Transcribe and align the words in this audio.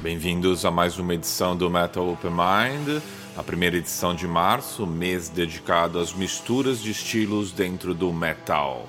Bem-vindos 0.00 0.64
a 0.64 0.70
mais 0.70 0.98
uma 0.98 1.12
edição 1.12 1.54
do 1.54 1.68
Metal 1.68 2.08
Open 2.08 2.30
Mind, 2.30 3.02
a 3.36 3.42
primeira 3.42 3.76
edição 3.76 4.14
de 4.14 4.26
março, 4.26 4.86
mês 4.86 5.28
dedicado 5.28 5.98
às 5.98 6.14
misturas 6.14 6.80
de 6.80 6.90
estilos 6.90 7.52
dentro 7.52 7.92
do 7.92 8.10
metal. 8.10 8.88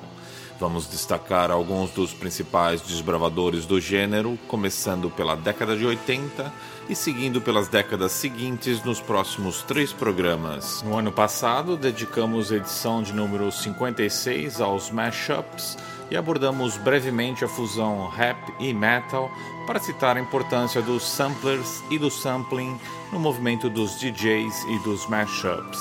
Vamos 0.57 0.89
destacar 0.89 1.52
alguns 1.52 1.92
dos 1.92 2.14
principais 2.14 2.82
desbravadores 2.82 3.65
do 3.65 3.82
gênero, 3.82 4.39
começando 4.47 5.09
pela 5.09 5.36
década 5.36 5.75
de 5.75 5.86
80 5.86 6.52
e 6.89 6.96
seguindo 6.96 7.41
pelas 7.41 7.68
décadas 7.68 8.14
seguintes 8.14 8.84
nos 8.84 9.02
próximos 9.02 9.61
três 9.61 9.91
programas. 9.91 10.82
No 10.84 10.98
ano 10.98 11.11
passado, 11.11 11.75
dedicamos 11.75 12.52
a 12.52 12.55
edição 12.55 13.04
de 13.04 13.11
número 13.11 13.52
56 13.52 14.61
aos 14.61 14.89
mashups 14.89 15.77
e 16.11 16.18
abordamos 16.18 16.77
brevemente 16.77 17.45
a 17.45 17.47
fusão 17.47 18.07
rap 18.07 18.37
e 18.59 18.73
metal 18.73 19.29
para 19.68 19.79
citar 19.79 20.18
a 20.18 20.19
importância 20.19 20.82
dos 20.82 21.04
samplers 21.04 21.83
e 21.89 21.97
do 21.97 22.09
sampling 22.09 22.79
no 23.11 23.19
movimento 23.19 23.69
dos 23.69 23.99
DJs 23.99 24.63
e 24.69 24.79
dos 24.79 25.07
mashups. 25.07 25.79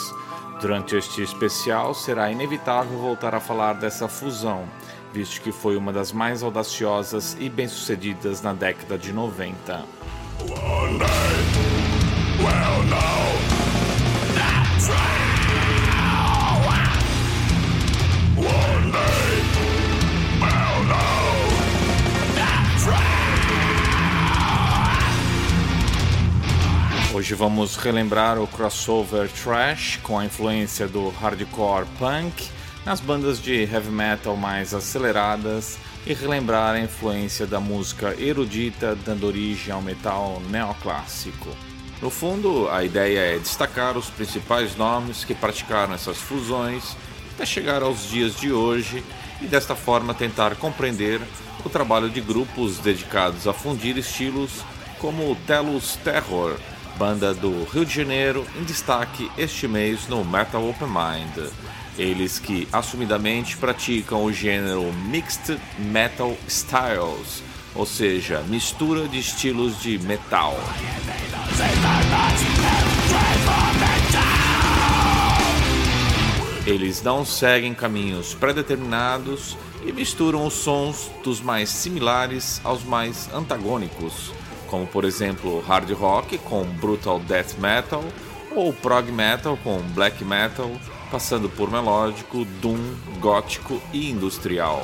Durante 0.61 0.97
este 0.97 1.23
especial, 1.23 1.95
será 1.95 2.31
inevitável 2.31 2.99
voltar 2.99 3.35
a 3.35 3.41
falar 3.41 3.75
dessa 3.75 4.09
fusão, 4.09 4.69
visto 5.13 5.41
que 5.41 5.53
foi 5.53 5.77
uma 5.77 5.93
das 5.93 6.13
mais 6.13 6.43
audaciosas 6.43 7.37
e 7.39 7.49
bem-sucedidas 7.49 8.43
na 8.43 8.53
década 8.53 8.99
de 8.99 9.13
90. 9.13 9.85
Hoje 27.19 27.35
vamos 27.35 27.75
relembrar 27.75 28.39
o 28.39 28.47
crossover 28.47 29.29
trash 29.29 29.99
com 30.05 30.17
a 30.17 30.25
influência 30.25 30.87
do 30.87 31.09
hardcore 31.09 31.85
punk 31.99 32.49
nas 32.87 33.01
bandas 33.01 33.43
de 33.43 33.65
heavy 33.65 33.91
metal 33.91 34.37
mais 34.37 34.73
aceleradas 34.73 35.81
e 36.07 36.15
relembrar 36.15 36.77
a 36.77 36.81
influência 36.81 37.45
da 37.45 37.59
música 37.59 38.15
erudita 38.21 38.95
dando 39.05 39.27
origem 39.27 39.75
ao 39.75 39.83
metal 39.83 40.41
neoclássico. 40.49 41.49
No 42.01 42.09
fundo, 42.09 42.69
a 42.71 42.85
ideia 42.85 43.35
é 43.35 43.39
destacar 43.41 43.97
os 43.97 44.09
principais 44.09 44.77
nomes 44.77 45.25
que 45.25 45.35
praticaram 45.35 45.95
essas 45.95 46.19
fusões 46.19 46.97
até 47.35 47.45
chegar 47.45 47.83
aos 47.83 48.09
dias 48.09 48.37
de 48.37 48.53
hoje 48.53 49.03
e 49.43 49.47
desta 49.47 49.75
forma 49.75 50.15
tentar 50.15 50.55
compreender 50.55 51.21
o 51.65 51.69
trabalho 51.69 52.09
de 52.09 52.21
grupos 52.21 52.79
dedicados 52.79 53.49
a 53.49 53.53
fundir 53.53 53.99
estilos 53.99 54.63
como 55.01 55.33
o 55.33 55.35
Telus 55.35 55.97
Terror, 55.97 56.57
banda 56.99 57.33
do 57.33 57.63
Rio 57.63 57.87
de 57.87 57.95
Janeiro, 57.95 58.45
em 58.59 58.65
destaque 58.65 59.31
este 59.39 59.69
mês 59.69 60.09
no 60.09 60.25
Metal 60.25 60.69
Open 60.69 60.89
Mind. 60.89 61.53
Eles 61.97 62.41
que 62.41 62.67
assumidamente 62.73 63.57
praticam 63.57 64.25
o 64.25 64.33
gênero 64.33 64.93
Mixed 65.09 65.61
Metal 65.79 66.37
Styles, 66.49 67.45
ou 67.73 67.87
seja, 67.87 68.41
mistura 68.49 69.07
de 69.07 69.21
estilos 69.21 69.81
de 69.81 69.97
metal. 70.01 70.59
Eles 76.67 77.01
não 77.01 77.25
seguem 77.25 77.75
caminhos 77.75 78.35
pré-determinados 78.35 79.57
e 79.87 79.93
misturam 79.93 80.45
os 80.45 80.55
sons 80.55 81.09
dos 81.23 81.41
mais 81.41 81.69
similares 81.69 82.61
aos 82.65 82.83
mais 82.83 83.33
antagônicos 83.33 84.33
como 84.69 84.87
por 84.87 85.05
exemplo 85.05 85.61
hard 85.61 85.91
rock 85.93 86.39
com 86.39 86.63
brutal 86.65 87.19
death 87.21 87.59
metal 87.59 88.05
ou 88.55 88.73
prog 88.73 89.11
metal 89.13 89.57
com 89.63 89.79
black 89.95 90.25
metal, 90.25 90.71
passando 91.11 91.49
por 91.49 91.71
melódico, 91.71 92.45
doom, 92.61 92.79
gótico 93.21 93.81
e 93.93 94.11
industrial. 94.11 94.83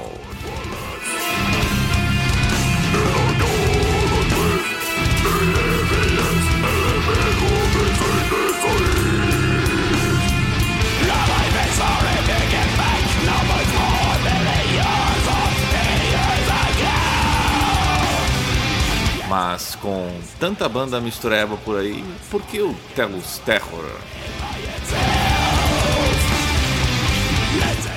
Mas 19.36 19.74
com 19.74 20.16
tanta 20.38 20.68
banda 20.68 21.00
mistureba 21.00 21.56
por 21.56 21.76
aí, 21.76 22.04
por 22.30 22.40
que 22.42 22.60
o 22.60 22.72
Telus 22.94 23.38
Terror? 23.38 23.84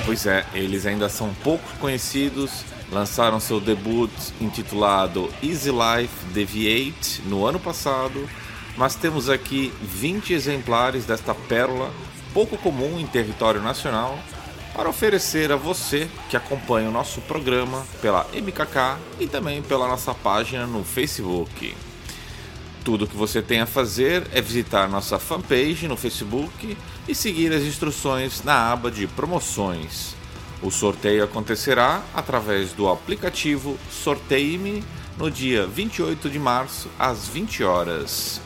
Pois 0.04 0.26
é, 0.26 0.44
eles 0.52 0.84
ainda 0.84 1.08
são 1.08 1.32
pouco 1.44 1.62
conhecidos, 1.78 2.64
lançaram 2.90 3.38
seu 3.38 3.60
debut 3.60 4.10
intitulado 4.40 5.32
Easy 5.40 5.70
Life 5.70 6.24
Deviate 6.34 7.22
no 7.26 7.46
ano 7.46 7.60
passado, 7.60 8.28
mas 8.76 8.96
temos 8.96 9.30
aqui 9.30 9.72
20 9.80 10.32
exemplares 10.32 11.04
desta 11.04 11.36
pérola 11.36 11.92
pouco 12.34 12.58
comum 12.58 12.98
em 12.98 13.06
território 13.06 13.62
nacional 13.62 14.18
para 14.78 14.88
oferecer 14.88 15.50
a 15.50 15.56
você 15.56 16.08
que 16.30 16.36
acompanha 16.36 16.88
o 16.88 16.92
nosso 16.92 17.20
programa 17.22 17.84
pela 18.00 18.24
MKK 18.32 18.96
e 19.18 19.26
também 19.26 19.60
pela 19.60 19.88
nossa 19.88 20.14
página 20.14 20.68
no 20.68 20.84
Facebook. 20.84 21.74
Tudo 22.84 23.04
o 23.04 23.08
que 23.08 23.16
você 23.16 23.42
tem 23.42 23.60
a 23.60 23.66
fazer 23.66 24.28
é 24.32 24.40
visitar 24.40 24.88
nossa 24.88 25.18
fanpage 25.18 25.88
no 25.88 25.96
Facebook 25.96 26.78
e 27.08 27.12
seguir 27.12 27.52
as 27.52 27.64
instruções 27.64 28.44
na 28.44 28.70
aba 28.70 28.88
de 28.88 29.08
promoções. 29.08 30.14
O 30.62 30.70
sorteio 30.70 31.24
acontecerá 31.24 32.00
através 32.14 32.72
do 32.72 32.88
aplicativo 32.88 33.76
Sorteie-me 33.90 34.84
no 35.16 35.28
dia 35.28 35.66
28 35.66 36.30
de 36.30 36.38
março 36.38 36.88
às 36.96 37.26
20 37.26 37.64
horas. 37.64 38.40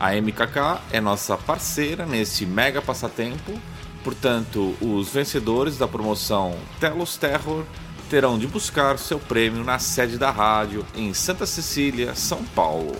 A 0.00 0.20
MKK 0.20 0.82
é 0.90 1.00
nossa 1.00 1.36
parceira 1.38 2.04
nesse 2.04 2.44
mega 2.44 2.82
passatempo 2.82 3.56
Portanto, 4.02 4.74
os 4.80 5.10
vencedores 5.10 5.76
da 5.76 5.86
promoção 5.86 6.56
Telos 6.78 7.16
Terror 7.16 7.64
terão 8.08 8.38
de 8.38 8.46
buscar 8.46 8.98
seu 8.98 9.18
prêmio 9.18 9.62
na 9.62 9.78
sede 9.78 10.18
da 10.18 10.30
rádio 10.30 10.84
em 10.94 11.14
Santa 11.14 11.46
Cecília, 11.46 12.14
São 12.14 12.42
Paulo. 12.42 12.96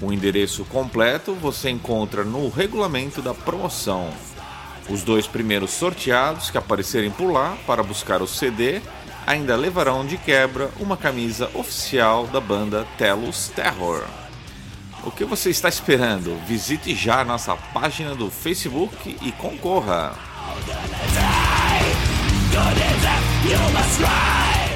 O 0.00 0.12
endereço 0.12 0.64
completo 0.66 1.34
você 1.34 1.70
encontra 1.70 2.22
no 2.22 2.48
regulamento 2.48 3.20
da 3.20 3.34
promoção. 3.34 4.10
Os 4.88 5.02
dois 5.02 5.26
primeiros 5.26 5.70
sorteados 5.72 6.50
que 6.50 6.58
aparecerem 6.58 7.10
por 7.10 7.32
lá 7.32 7.56
para 7.66 7.82
buscar 7.82 8.22
o 8.22 8.26
CD 8.26 8.80
ainda 9.26 9.56
levarão 9.56 10.06
de 10.06 10.16
quebra 10.16 10.70
uma 10.78 10.96
camisa 10.96 11.50
oficial 11.52 12.26
da 12.28 12.40
banda 12.40 12.86
Telos 12.96 13.48
Terror. 13.48 14.04
O 15.08 15.10
que 15.10 15.24
você 15.24 15.48
está 15.48 15.70
esperando? 15.70 16.36
Visite 16.46 16.94
já 16.94 17.24
nossa 17.24 17.56
página 17.56 18.14
do 18.14 18.30
Facebook 18.30 19.16
e 19.22 19.32
concorra! 19.32 20.14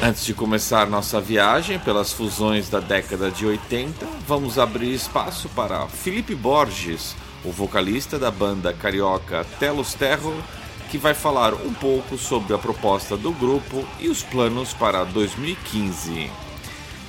Antes 0.02 0.24
de 0.24 0.32
começar 0.32 0.86
nossa 0.86 1.20
viagem 1.20 1.78
pelas 1.78 2.14
fusões 2.14 2.70
da 2.70 2.80
década 2.80 3.30
de 3.30 3.44
80, 3.44 4.06
vamos 4.26 4.58
abrir 4.58 4.94
espaço 4.94 5.50
para 5.50 5.86
Felipe 5.86 6.34
Borges, 6.34 7.14
o 7.44 7.52
vocalista 7.52 8.18
da 8.18 8.30
banda 8.30 8.72
carioca 8.72 9.44
Telos 9.60 9.92
Terror, 9.92 10.34
que 10.90 10.96
vai 10.96 11.12
falar 11.12 11.52
um 11.52 11.74
pouco 11.74 12.16
sobre 12.16 12.54
a 12.54 12.58
proposta 12.58 13.18
do 13.18 13.32
grupo 13.32 13.86
e 14.00 14.08
os 14.08 14.22
planos 14.22 14.72
para 14.72 15.04
2015. 15.04 16.51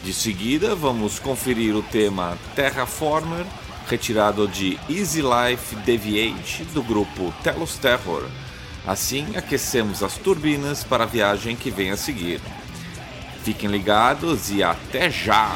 De 0.03 0.11
seguida, 0.11 0.75
vamos 0.75 1.17
conferir 1.17 1.73
o 1.73 1.81
tema 1.81 2.38
Terraformer, 2.53 3.45
retirado 3.88 4.45
de 4.50 4.77
Easy 4.89 5.21
Life 5.21 5.77
Deviate 5.77 6.65
do 6.73 6.83
grupo 6.83 7.33
Telos 7.41 7.77
Terror. 7.77 8.27
Assim, 8.85 9.25
aquecemos 9.38 10.03
as 10.03 10.17
turbinas 10.17 10.83
para 10.83 11.05
a 11.05 11.07
viagem 11.07 11.55
que 11.55 11.71
vem 11.71 11.89
a 11.89 11.95
seguir. 11.95 12.41
Fiquem 13.45 13.69
ligados 13.69 14.51
e 14.51 14.61
até 14.61 15.09
já! 15.09 15.55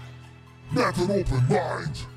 Never 0.74 1.04
open 1.14 1.48
mind. 1.50 2.11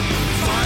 Find 0.00 0.57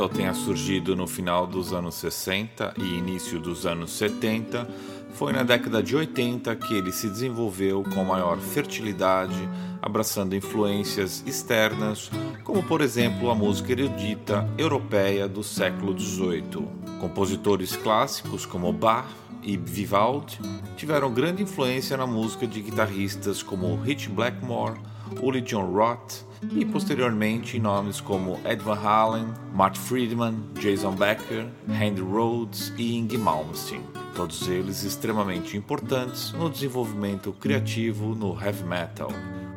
metal 0.00 0.08
tenha 0.08 0.32
surgido 0.32 0.96
no 0.96 1.06
final 1.06 1.46
dos 1.46 1.74
anos 1.74 1.96
60 1.96 2.74
e 2.78 2.94
início 2.94 3.38
dos 3.38 3.66
anos 3.66 3.90
70, 3.92 4.66
foi 5.12 5.30
na 5.32 5.42
década 5.42 5.82
de 5.82 5.94
80 5.94 6.56
que 6.56 6.74
ele 6.74 6.90
se 6.90 7.08
desenvolveu 7.08 7.82
com 7.82 8.02
maior 8.04 8.38
fertilidade, 8.38 9.36
abraçando 9.82 10.34
influências 10.34 11.22
externas, 11.26 12.10
como 12.44 12.62
por 12.62 12.80
exemplo 12.80 13.30
a 13.30 13.34
música 13.34 13.72
erudita 13.72 14.48
europeia 14.56 15.28
do 15.28 15.42
século 15.42 15.98
XVIII. 15.98 16.66
Compositores 16.98 17.76
clássicos 17.76 18.46
como 18.46 18.72
Bach 18.72 19.06
e 19.42 19.56
Vivaldi 19.56 20.38
tiveram 20.76 21.12
grande 21.12 21.42
influência 21.42 21.96
na 21.96 22.06
música 22.06 22.46
de 22.46 22.62
guitarristas 22.62 23.42
como 23.42 23.76
Rich 23.76 24.08
Blackmore, 24.08 24.80
Uli 25.20 25.40
John 25.40 25.72
Roth 25.72 26.24
e 26.52 26.64
posteriormente 26.64 27.58
nomes 27.58 28.00
como 28.00 28.40
Ed 28.44 28.62
Van 28.62 28.78
Halen, 28.78 29.34
Mark 29.52 29.76
Friedman, 29.76 30.34
Jason 30.58 30.92
Becker, 30.92 31.48
Randy 31.68 32.00
Rhodes 32.00 32.72
e 32.78 32.96
Inge 32.96 33.18
Malmsteen, 33.18 33.82
todos 34.14 34.48
eles 34.48 34.84
extremamente 34.84 35.56
importantes 35.56 36.32
no 36.32 36.48
desenvolvimento 36.48 37.32
criativo 37.32 38.14
no 38.14 38.32
heavy 38.32 38.64
metal. 38.64 39.10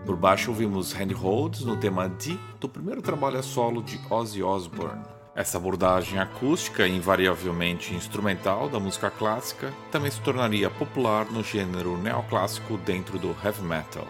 Por 0.05 0.17
baixo 0.17 0.51
ouvimos 0.51 0.91
Randy 0.91 1.13
Rhodes 1.13 1.61
no 1.61 1.77
tema 1.77 2.09
D 2.09 2.37
do 2.59 2.67
primeiro 2.67 3.01
trabalho 3.01 3.39
a 3.39 3.43
solo 3.43 3.81
de 3.81 3.99
Ozzy 4.09 4.43
Osbourne. 4.43 5.01
Essa 5.35 5.57
abordagem 5.57 6.19
acústica 6.19 6.85
e 6.85 6.95
invariavelmente 6.95 7.95
instrumental 7.95 8.69
da 8.69 8.79
música 8.79 9.09
clássica 9.09 9.73
também 9.91 10.11
se 10.11 10.21
tornaria 10.21 10.69
popular 10.69 11.25
no 11.31 11.41
gênero 11.41 11.97
neoclássico 11.97 12.77
dentro 12.77 13.17
do 13.17 13.35
heavy 13.43 13.63
metal. 13.63 14.05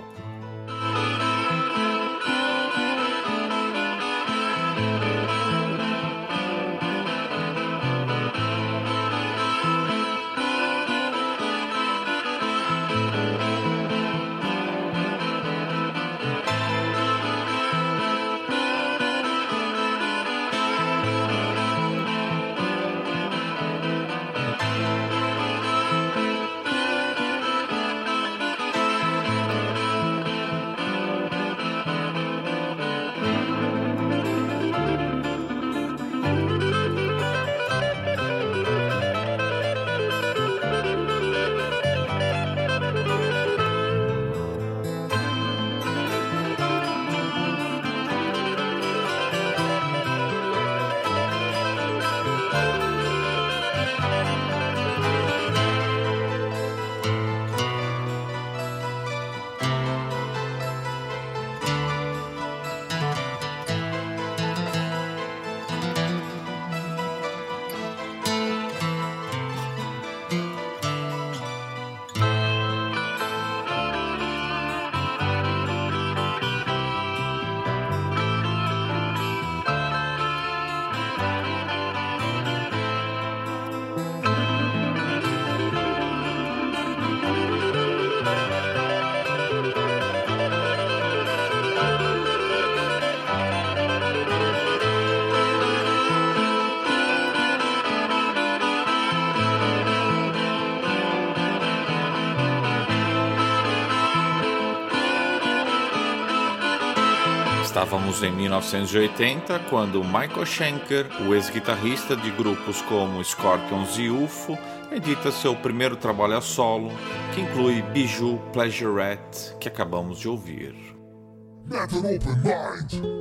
Estávamos 108.13 108.23
em 108.23 108.31
1980 108.31 109.59
quando 109.69 110.03
Michael 110.03 110.45
Schenker, 110.45 111.07
o 111.27 111.33
ex-guitarrista 111.33 112.15
de 112.15 112.29
grupos 112.31 112.81
como 112.83 113.23
Scorpions 113.23 113.97
e 113.97 114.09
UFO, 114.09 114.57
edita 114.91 115.31
seu 115.31 115.55
primeiro 115.55 115.95
trabalho 115.95 116.37
a 116.37 116.41
solo, 116.41 116.91
que 117.33 117.41
inclui 117.41 117.81
Bijou 117.81 118.37
Pleasurette, 118.51 119.55
que 119.59 119.67
acabamos 119.67 120.19
de 120.19 120.29
ouvir. 120.29 120.75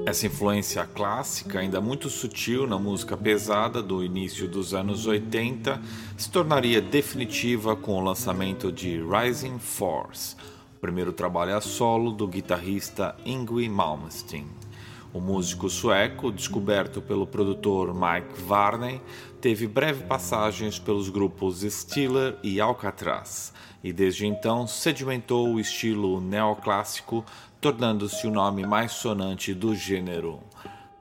Essa 0.05 0.27
influência 0.27 0.85
clássica, 0.85 1.61
ainda 1.61 1.81
muito 1.81 2.11
sutil 2.11 2.67
na 2.67 2.79
música 2.79 3.17
pesada 3.17 3.83
do 3.83 4.05
início 4.05 4.47
dos 4.47 4.75
anos 4.75 5.07
80, 5.07 5.81
se 6.19 6.31
tornaria 6.31 6.83
definitiva 6.83 7.75
com 7.75 7.95
o 7.95 8.05
lançamento 8.05 8.71
de 8.71 9.01
Rising 9.01 9.59
Force, 9.59 10.37
primeiro 10.81 11.13
trabalho 11.13 11.57
a 11.57 11.61
solo 11.61 12.11
do 12.11 12.27
guitarrista 12.27 13.17
Yngwie 13.25 13.69
Malmsteen. 13.69 14.62
O 15.13 15.21
músico 15.21 15.69
sueco, 15.69 16.33
descoberto 16.33 17.03
pelo 17.03 17.27
produtor 17.27 17.93
Mike 17.93 18.41
Varney, 18.47 18.99
teve 19.43 19.67
breve 19.67 20.05
passagens 20.05 20.79
pelos 20.79 21.11
grupos 21.11 21.61
Stiller 21.61 22.39
e 22.43 22.59
Alcatraz, 22.59 23.53
e 23.85 23.93
desde 23.93 24.27
então 24.27 24.67
sedimentou 24.67 25.49
o 25.49 25.61
estilo 25.61 26.19
neoclássico, 26.19 27.23
tornando-se 27.61 28.27
o 28.27 28.31
nome 28.31 28.67
mais 28.67 28.93
sonante 28.93 29.53
do 29.53 29.75
gênero. 29.75 30.41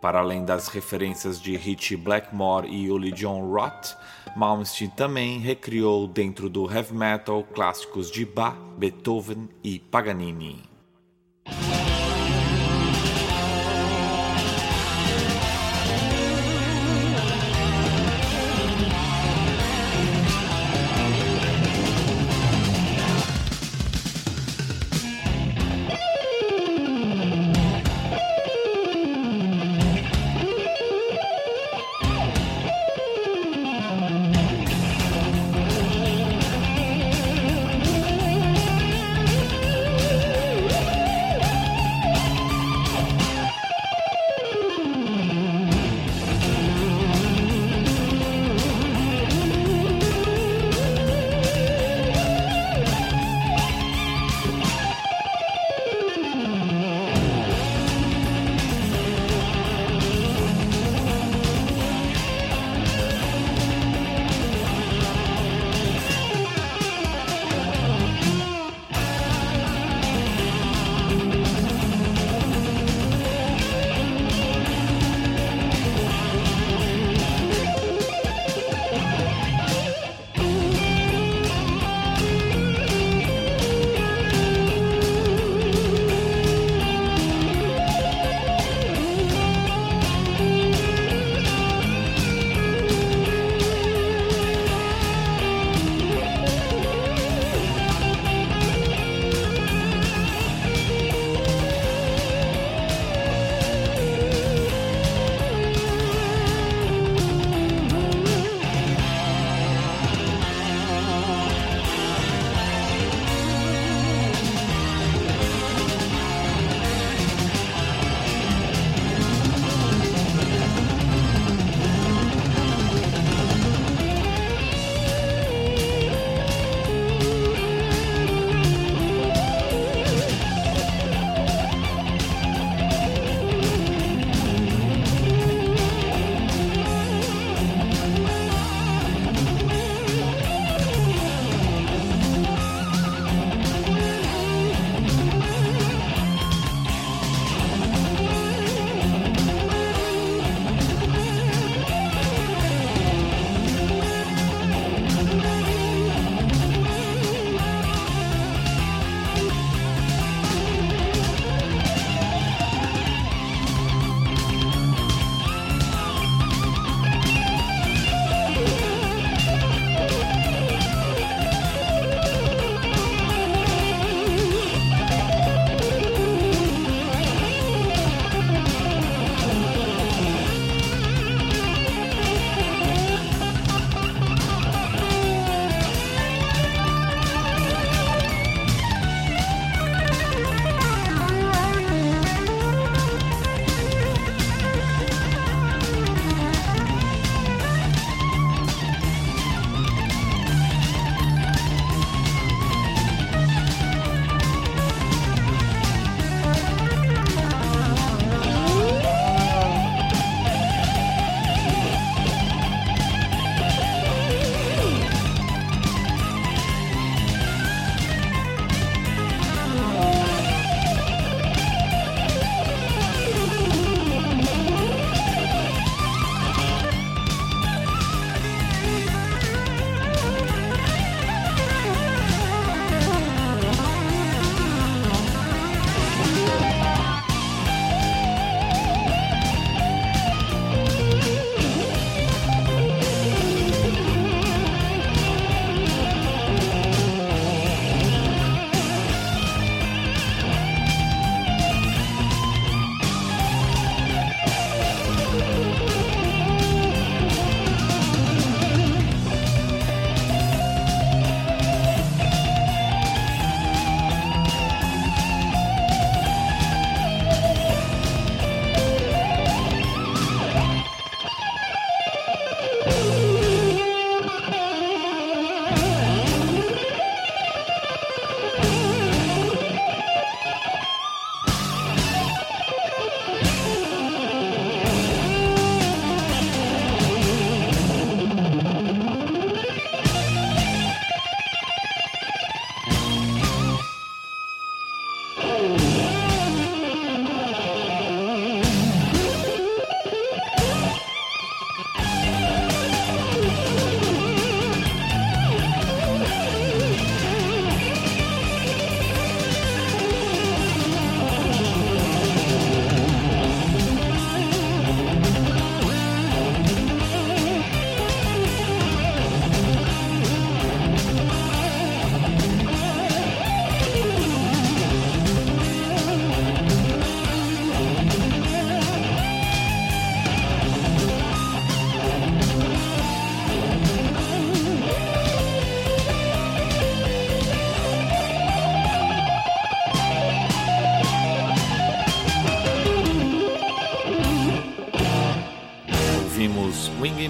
Para 0.01 0.19
além 0.19 0.43
das 0.43 0.67
referências 0.67 1.39
de 1.39 1.55
Richie 1.55 1.95
Blackmore 1.95 2.67
e 2.67 2.91
Uli 2.91 3.13
John 3.13 3.49
Roth, 3.49 3.95
Malmsteen 4.35 4.89
também 4.89 5.39
recriou 5.39 6.05
dentro 6.05 6.49
do 6.49 6.69
heavy 6.69 6.93
metal 6.93 7.43
clássicos 7.43 8.11
de 8.11 8.25
Bach, 8.25 8.57
Beethoven 8.77 9.47
e 9.63 9.79
Paganini. 9.79 10.70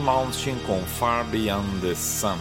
Mountain 0.01 0.57
com 0.65 0.81
Far 0.81 1.23
Beyond 1.25 1.81
the 1.81 1.93
Sun. 1.93 2.37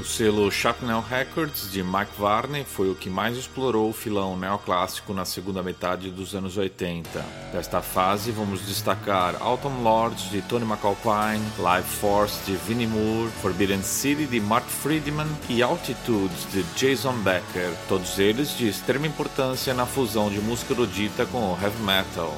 O 0.00 0.04
selo 0.04 0.50
Sharpnel 0.50 1.00
Records 1.00 1.70
de 1.70 1.82
Mike 1.82 2.18
Varney 2.18 2.64
foi 2.64 2.90
o 2.90 2.94
que 2.94 3.10
mais 3.10 3.36
explorou 3.36 3.90
o 3.90 3.92
filão 3.92 4.36
neoclássico 4.36 5.12
na 5.12 5.24
segunda 5.26 5.62
metade 5.62 6.10
dos 6.10 6.34
anos 6.34 6.56
80. 6.56 7.24
Desta 7.52 7.82
fase, 7.82 8.32
vamos 8.32 8.62
destacar 8.62 9.36
Autumn 9.40 9.82
Lords 9.82 10.30
de 10.30 10.40
Tony 10.42 10.64
McAlpine, 10.64 11.44
Live 11.58 11.88
Force 11.88 12.40
de 12.46 12.56
Vinnie 12.56 12.86
Moore, 12.86 13.30
Forbidden 13.42 13.82
City 13.82 14.24
de 14.24 14.40
Mark 14.40 14.66
Friedman 14.66 15.28
e 15.48 15.62
Altitudes 15.62 16.50
de 16.50 16.62
Jason 16.74 17.14
Becker, 17.18 17.72
todos 17.88 18.18
eles 18.18 18.56
de 18.56 18.68
extrema 18.68 19.06
importância 19.06 19.74
na 19.74 19.86
fusão 19.86 20.30
de 20.30 20.40
música 20.40 20.72
erudita 20.72 21.26
com 21.26 21.52
o 21.52 21.58
heavy 21.62 21.82
metal. 21.82 22.34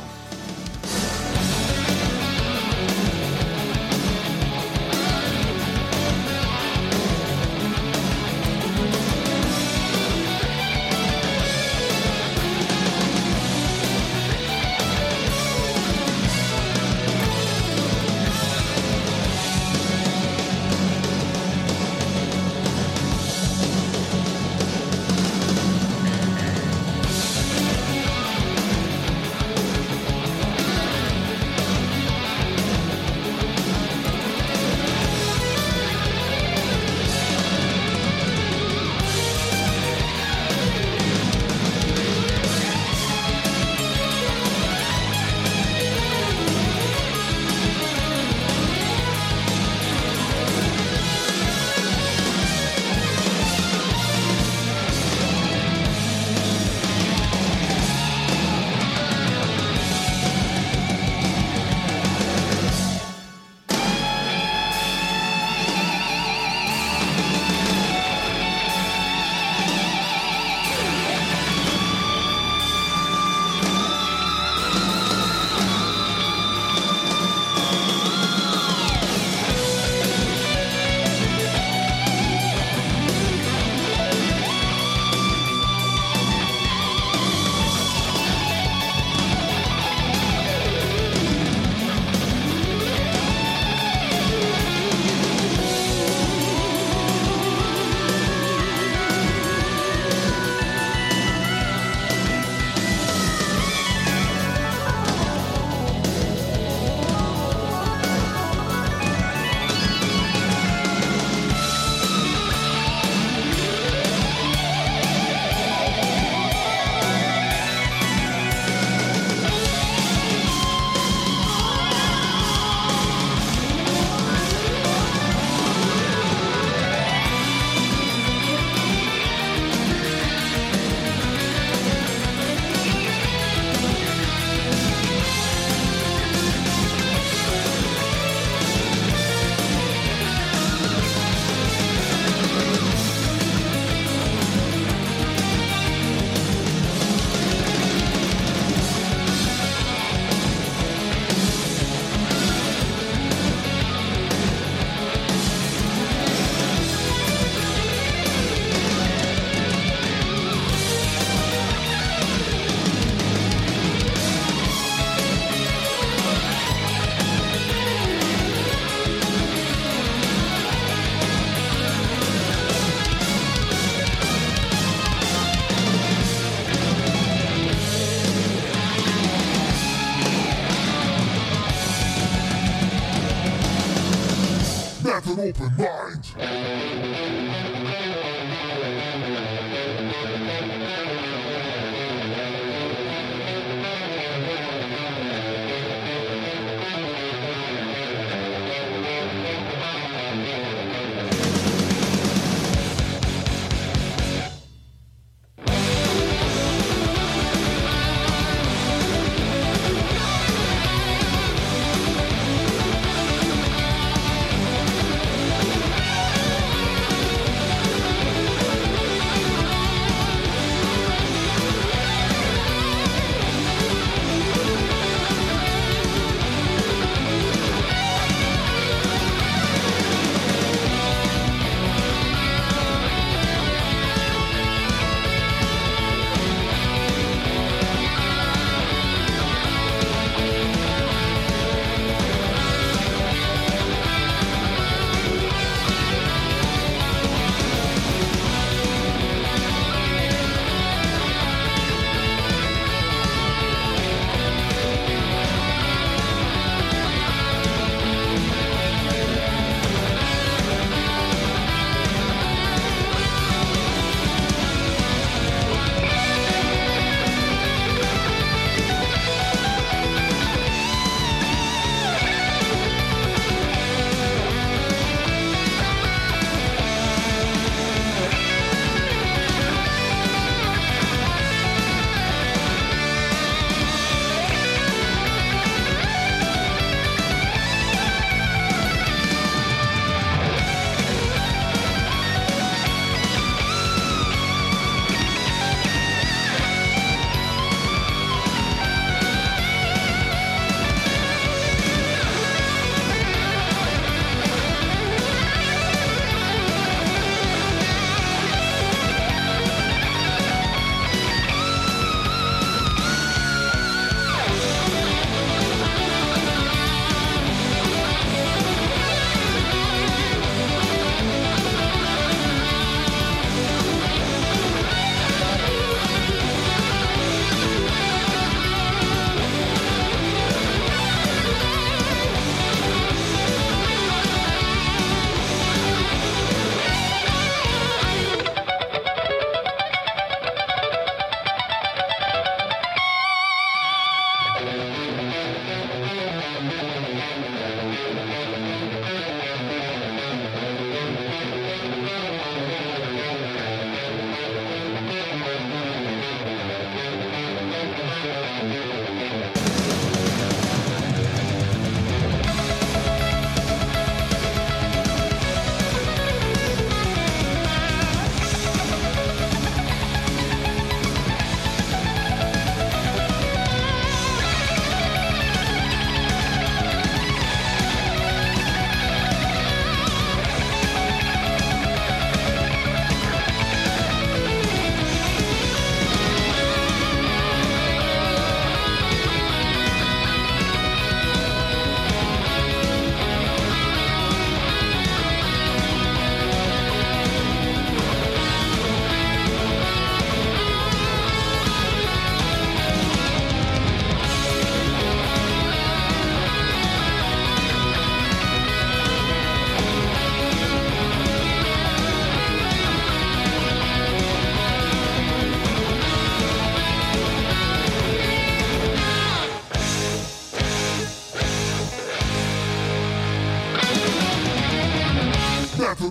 open. 185.40 185.66
up. 185.80 185.97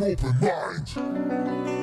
Open 0.08 0.40
mind. 0.40 1.77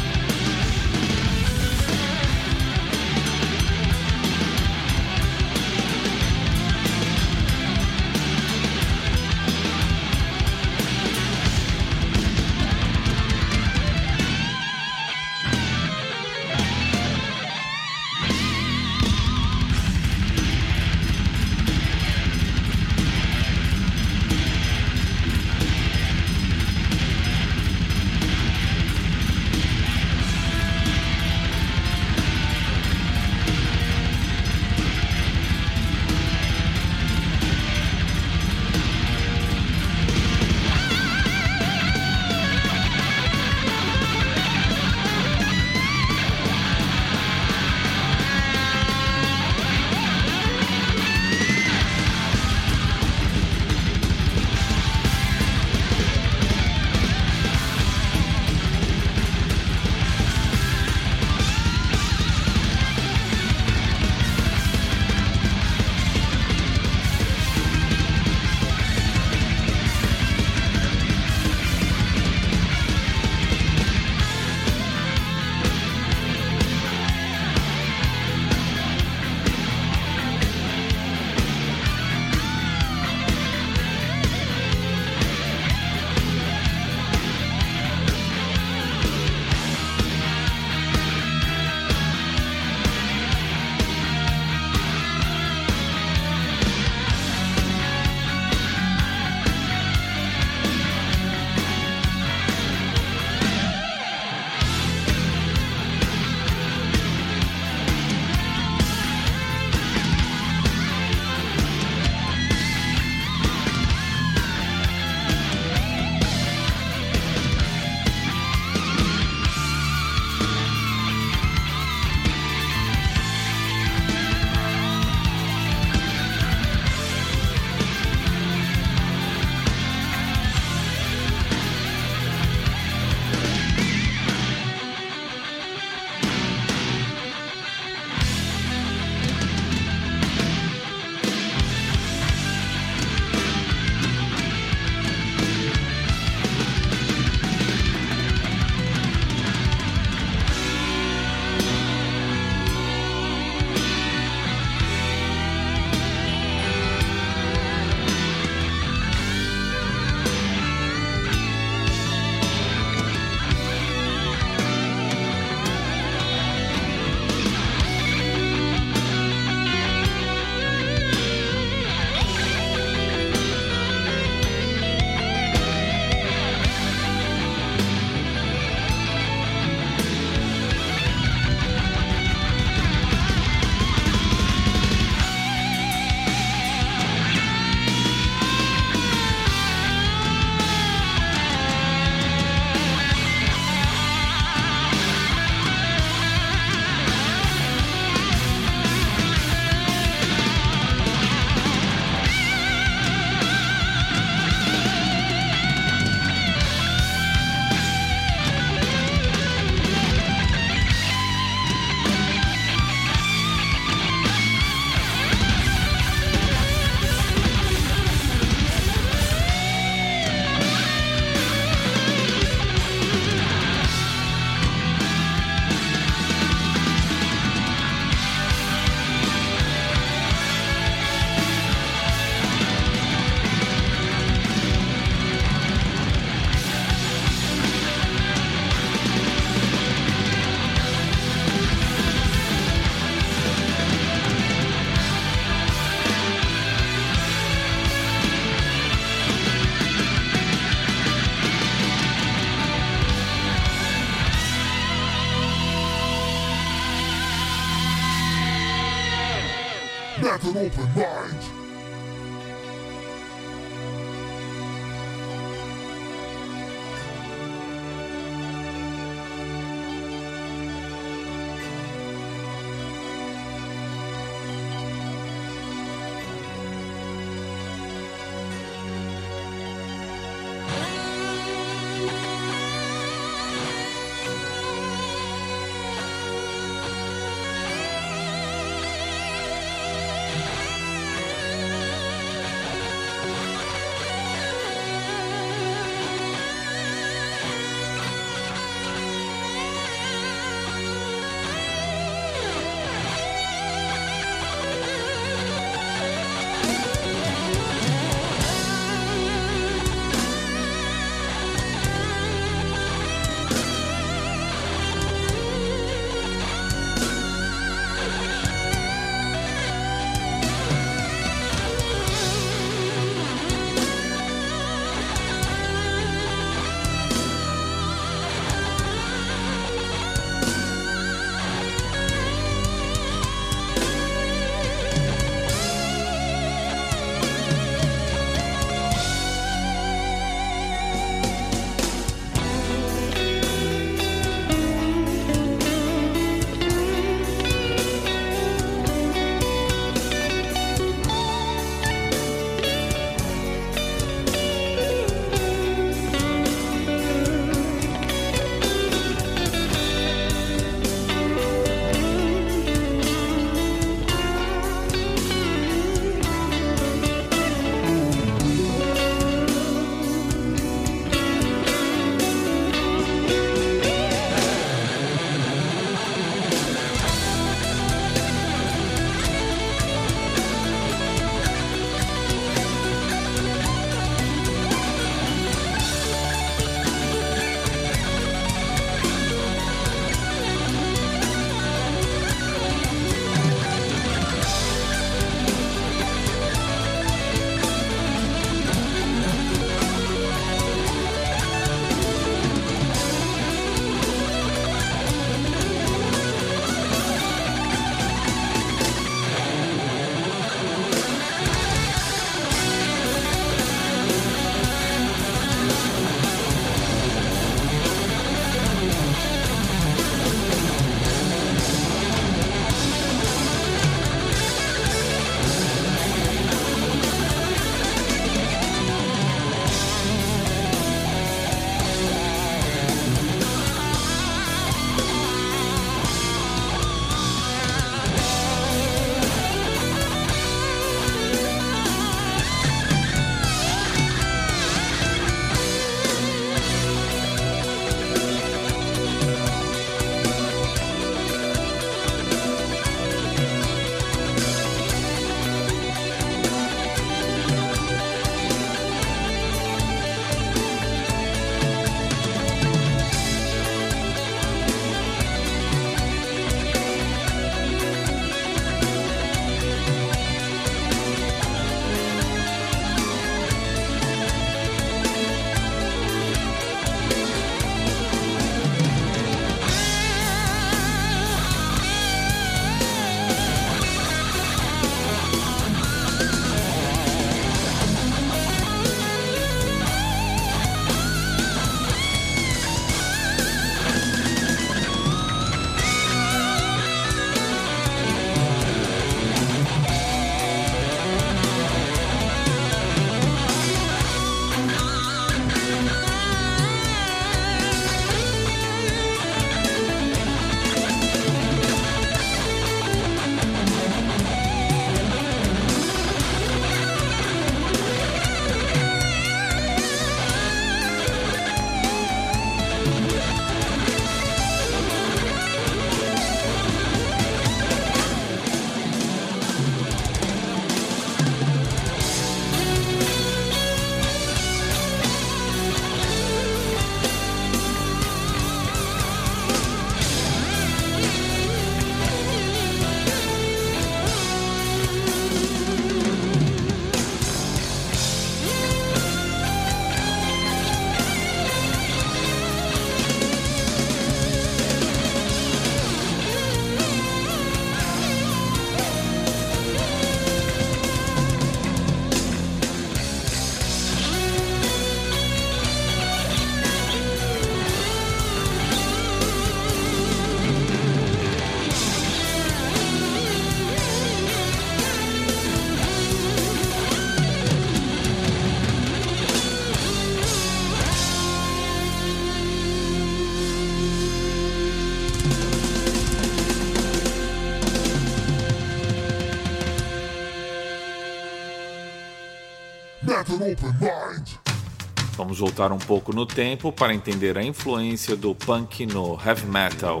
Vamos 595.16 595.40
voltar 595.40 595.72
um 595.72 595.78
pouco 595.78 596.14
no 596.14 596.24
tempo 596.24 596.72
para 596.72 596.94
entender 596.94 597.36
a 597.36 597.42
influência 597.42 598.14
do 598.14 598.34
punk 598.34 598.86
no 598.86 599.18
heavy 599.20 599.46
metal. 599.46 600.00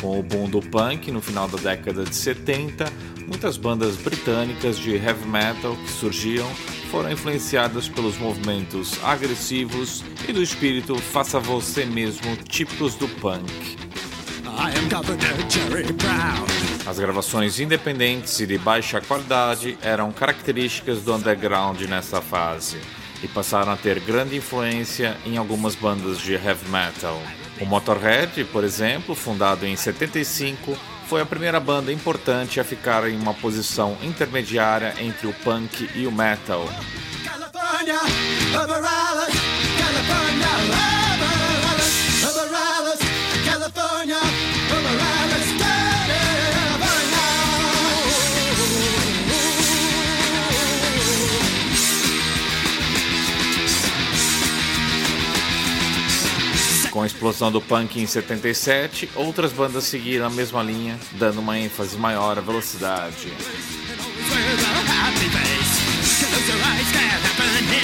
Com 0.00 0.18
o 0.18 0.22
boom 0.22 0.48
do 0.48 0.60
punk 0.60 1.12
no 1.12 1.20
final 1.20 1.46
da 1.46 1.58
década 1.58 2.04
de 2.04 2.14
70, 2.14 2.86
muitas 3.28 3.56
bandas 3.56 3.96
britânicas 3.96 4.78
de 4.78 4.96
heavy 4.96 5.26
metal 5.28 5.76
que 5.76 5.90
surgiam 5.90 6.48
foram 6.90 7.12
influenciadas 7.12 7.88
pelos 7.88 8.18
movimentos 8.18 8.98
agressivos 9.04 10.02
e 10.28 10.32
do 10.32 10.42
espírito 10.42 10.96
faça 10.96 11.38
você 11.38 11.84
mesmo 11.84 12.36
típicos 12.36 12.96
do 12.96 13.08
punk. 13.20 13.89
As 16.84 16.98
gravações 16.98 17.60
independentes 17.60 18.40
e 18.40 18.46
de 18.46 18.58
baixa 18.58 19.00
qualidade 19.00 19.78
eram 19.82 20.10
características 20.10 21.02
do 21.02 21.14
underground 21.14 21.80
nessa 21.82 22.20
fase 22.20 22.80
e 23.22 23.28
passaram 23.28 23.70
a 23.72 23.76
ter 23.76 24.00
grande 24.00 24.36
influência 24.36 25.16
em 25.24 25.36
algumas 25.36 25.76
bandas 25.76 26.18
de 26.18 26.32
heavy 26.34 26.68
metal. 26.68 27.20
O 27.60 27.66
Motorhead, 27.66 28.44
por 28.46 28.64
exemplo, 28.64 29.14
fundado 29.14 29.64
em 29.64 29.76
75, 29.76 30.76
foi 31.06 31.20
a 31.20 31.26
primeira 31.26 31.60
banda 31.60 31.92
importante 31.92 32.58
a 32.58 32.64
ficar 32.64 33.08
em 33.08 33.16
uma 33.16 33.34
posição 33.34 33.96
intermediária 34.02 34.94
entre 34.98 35.28
o 35.28 35.32
punk 35.44 35.88
e 35.94 36.06
o 36.06 36.12
metal. 36.12 36.68
California, 37.24 38.00
Com 56.90 57.02
a 57.02 57.06
explosão 57.06 57.52
do 57.52 57.60
punk 57.60 58.00
em 58.00 58.06
77, 58.06 59.10
outras 59.14 59.52
bandas 59.52 59.84
seguiram 59.84 60.26
a 60.26 60.30
mesma 60.30 60.60
linha, 60.60 60.98
dando 61.12 61.38
uma 61.38 61.56
ênfase 61.56 61.96
maior 61.96 62.36
à 62.36 62.40
velocidade. 62.40 63.32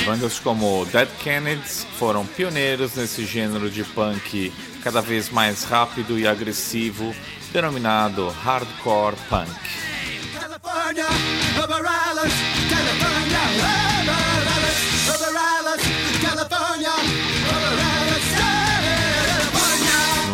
Bandas 0.05 0.41
como 0.41 0.85
Dead 0.87 1.09
Kennedys 1.23 1.87
foram 1.99 2.27
pioneiros 2.27 2.97
nesse 2.97 3.25
gênero 3.25 3.71
de 3.71 3.85
punk 3.85 4.53
cada 4.83 5.01
vez 5.01 5.31
mais 5.31 5.63
rápido 5.65 6.19
e 6.19 6.27
agressivo, 6.27 7.15
denominado 7.53 8.29
hardcore 8.29 9.17
punk. 9.29 9.51
California, 10.33 11.07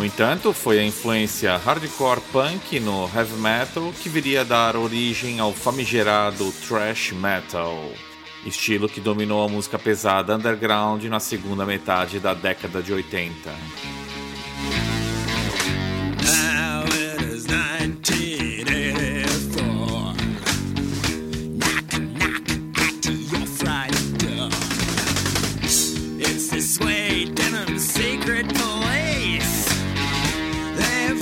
No 0.02 0.06
entanto, 0.06 0.52
foi 0.52 0.80
a 0.80 0.84
influência 0.84 1.56
hardcore 1.56 2.20
punk 2.32 2.80
no 2.80 3.08
heavy 3.14 3.36
metal 3.36 3.92
que 4.02 4.08
viria 4.08 4.40
a 4.40 4.44
dar 4.44 4.74
origem 4.74 5.38
ao 5.38 5.52
famigerado 5.52 6.52
thrash 6.66 7.12
metal, 7.12 7.88
estilo 8.44 8.88
que 8.88 9.00
dominou 9.00 9.44
a 9.44 9.48
música 9.48 9.78
pesada 9.78 10.34
underground 10.34 11.04
na 11.04 11.20
segunda 11.20 11.64
metade 11.64 12.18
da 12.18 12.34
década 12.34 12.82
de 12.82 12.92
80. 12.92 13.52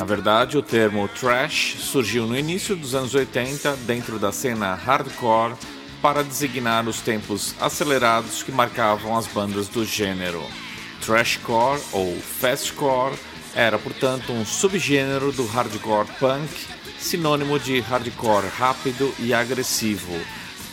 Verdade, 0.05 0.57
o 0.57 0.63
termo 0.63 1.09
thrash 1.09 1.77
surgiu 1.79 2.27
no 2.27 2.39
início 2.39 2.75
dos 2.77 2.95
anos 2.95 3.15
80 3.15 3.77
dentro 3.87 4.19
da 4.19 4.33
cena 4.33 4.75
hardcore 4.75 5.55
para 6.01 6.25
designar 6.25 6.89
os 6.89 7.01
tempos 7.01 7.55
acelerados 7.61 8.43
que 8.43 8.51
marcavam 8.53 9.17
as 9.17 9.27
bandas 9.27 9.69
do 9.69 9.85
gênero. 9.85 10.43
Thrashcore 11.05 11.81
ou 11.93 12.19
fastcore 12.21 13.15
era, 13.55 13.79
portanto, 13.79 14.33
um 14.33 14.45
subgênero 14.45 15.33
do 15.33 15.45
hardcore 15.45 16.09
punk, 16.19 16.49
sinônimo 16.99 17.59
de 17.59 17.81
hardcore 17.81 18.49
rápido 18.49 19.13
e 19.19 19.35
agressivo. 19.35 20.19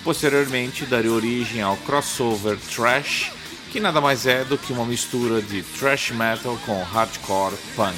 Posteriormente, 0.04 0.86
daria 0.86 1.12
origem 1.12 1.62
ao 1.62 1.76
crossover 1.78 2.58
thrash, 2.58 3.32
que 3.72 3.80
nada 3.80 4.00
mais 4.00 4.26
é 4.26 4.44
do 4.46 4.58
que 4.58 4.72
uma 4.72 4.86
mistura 4.86 5.42
de 5.42 5.62
thrash 5.64 6.12
metal 6.12 6.58
com 6.66 6.82
hardcore 6.84 7.56
punk. 7.76 7.98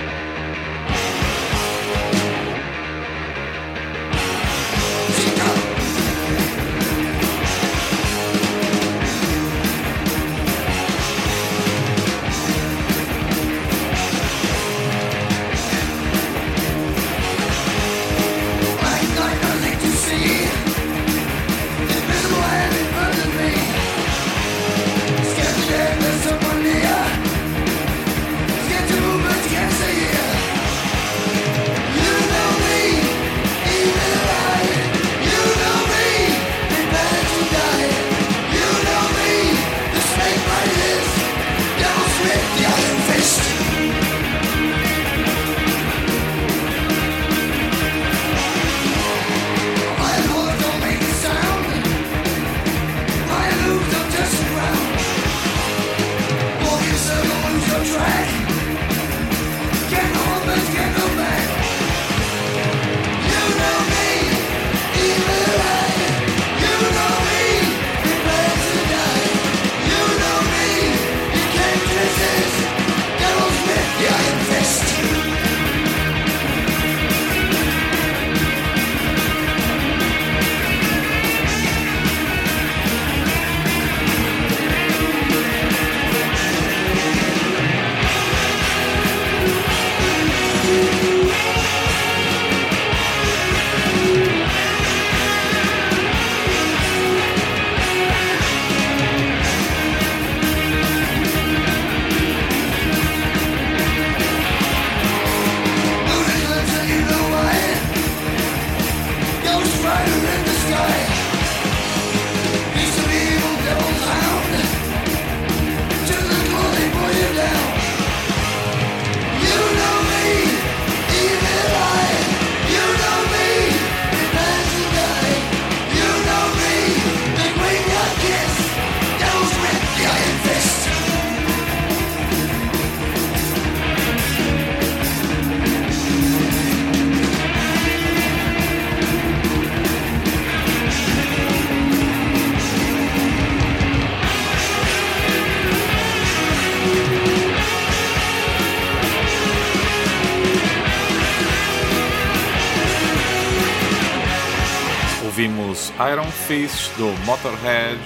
Do 156.51 157.07
Motorhead. 157.25 157.97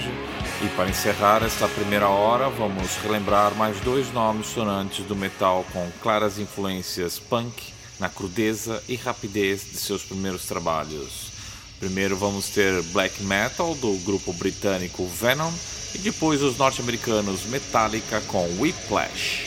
E 0.63 0.69
para 0.75 0.87
encerrar 0.87 1.41
esta 1.41 1.67
primeira 1.67 2.09
hora, 2.09 2.47
vamos 2.47 2.95
relembrar 2.97 3.55
mais 3.55 3.79
dois 3.79 4.13
nomes 4.13 4.45
sonantes 4.45 5.03
do 5.03 5.15
metal 5.15 5.65
com 5.73 5.89
claras 5.99 6.37
influências 6.37 7.17
punk 7.17 7.73
na 7.99 8.07
crudeza 8.07 8.83
e 8.87 8.95
rapidez 8.95 9.63
de 9.71 9.77
seus 9.77 10.03
primeiros 10.03 10.45
trabalhos. 10.45 11.31
Primeiro 11.79 12.15
vamos 12.15 12.49
ter 12.49 12.83
black 12.93 13.23
metal 13.23 13.73
do 13.73 13.97
grupo 14.05 14.31
britânico 14.33 15.07
Venom 15.07 15.51
e 15.95 15.97
depois 15.97 16.43
os 16.43 16.55
norte-americanos 16.55 17.45
Metallica 17.45 18.21
com 18.27 18.45
Whiplash. 18.59 19.44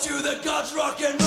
to 0.00 0.14
the 0.22 0.40
gods 0.42 0.74
rock 0.74 1.00
and 1.00 1.20
roll. 1.20 1.23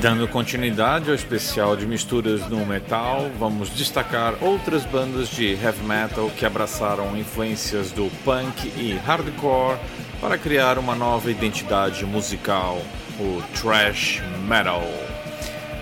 Dando 0.00 0.26
continuidade 0.26 1.10
ao 1.10 1.14
especial 1.14 1.76
de 1.76 1.86
misturas 1.86 2.48
no 2.48 2.64
metal, 2.64 3.30
vamos 3.38 3.68
destacar 3.68 4.34
outras 4.40 4.86
bandas 4.86 5.28
de 5.28 5.52
heavy 5.52 5.84
metal 5.84 6.30
que 6.30 6.46
abraçaram 6.46 7.14
influências 7.18 7.92
do 7.92 8.10
punk 8.24 8.72
e 8.78 8.94
hardcore 9.04 9.78
para 10.18 10.38
criar 10.38 10.78
uma 10.78 10.94
nova 10.94 11.30
identidade 11.30 12.06
musical 12.06 12.80
o 13.20 13.42
thrash 13.54 14.22
metal. 14.48 14.82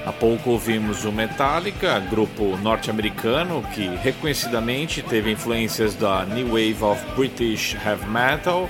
Há 0.05 0.12
pouco 0.12 0.51
ouvimos 0.51 1.05
o 1.05 1.12
Metallica, 1.12 2.01
grupo 2.01 2.57
norte-americano 2.57 3.62
que 3.74 3.86
reconhecidamente 3.97 5.03
teve 5.03 5.30
influências 5.30 5.95
da 5.95 6.24
New 6.24 6.49
Wave 6.49 6.82
of 6.82 7.05
British 7.14 7.74
Heavy 7.74 8.07
Metal 8.07 8.68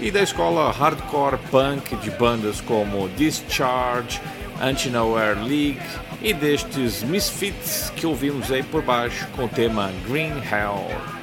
e 0.00 0.10
da 0.10 0.22
escola 0.22 0.70
hardcore 0.70 1.38
punk 1.50 1.96
de 1.96 2.10
bandas 2.12 2.60
como 2.60 3.08
Discharge, 3.10 4.20
Anti-Nowhere 4.60 5.40
League 5.40 5.82
e 6.22 6.32
destes 6.32 7.02
Misfits 7.02 7.92
que 7.96 8.06
ouvimos 8.06 8.50
aí 8.50 8.62
por 8.62 8.82
baixo 8.82 9.26
com 9.34 9.44
o 9.44 9.48
tema 9.48 9.90
Green 10.08 10.34
Hell. 10.38 11.15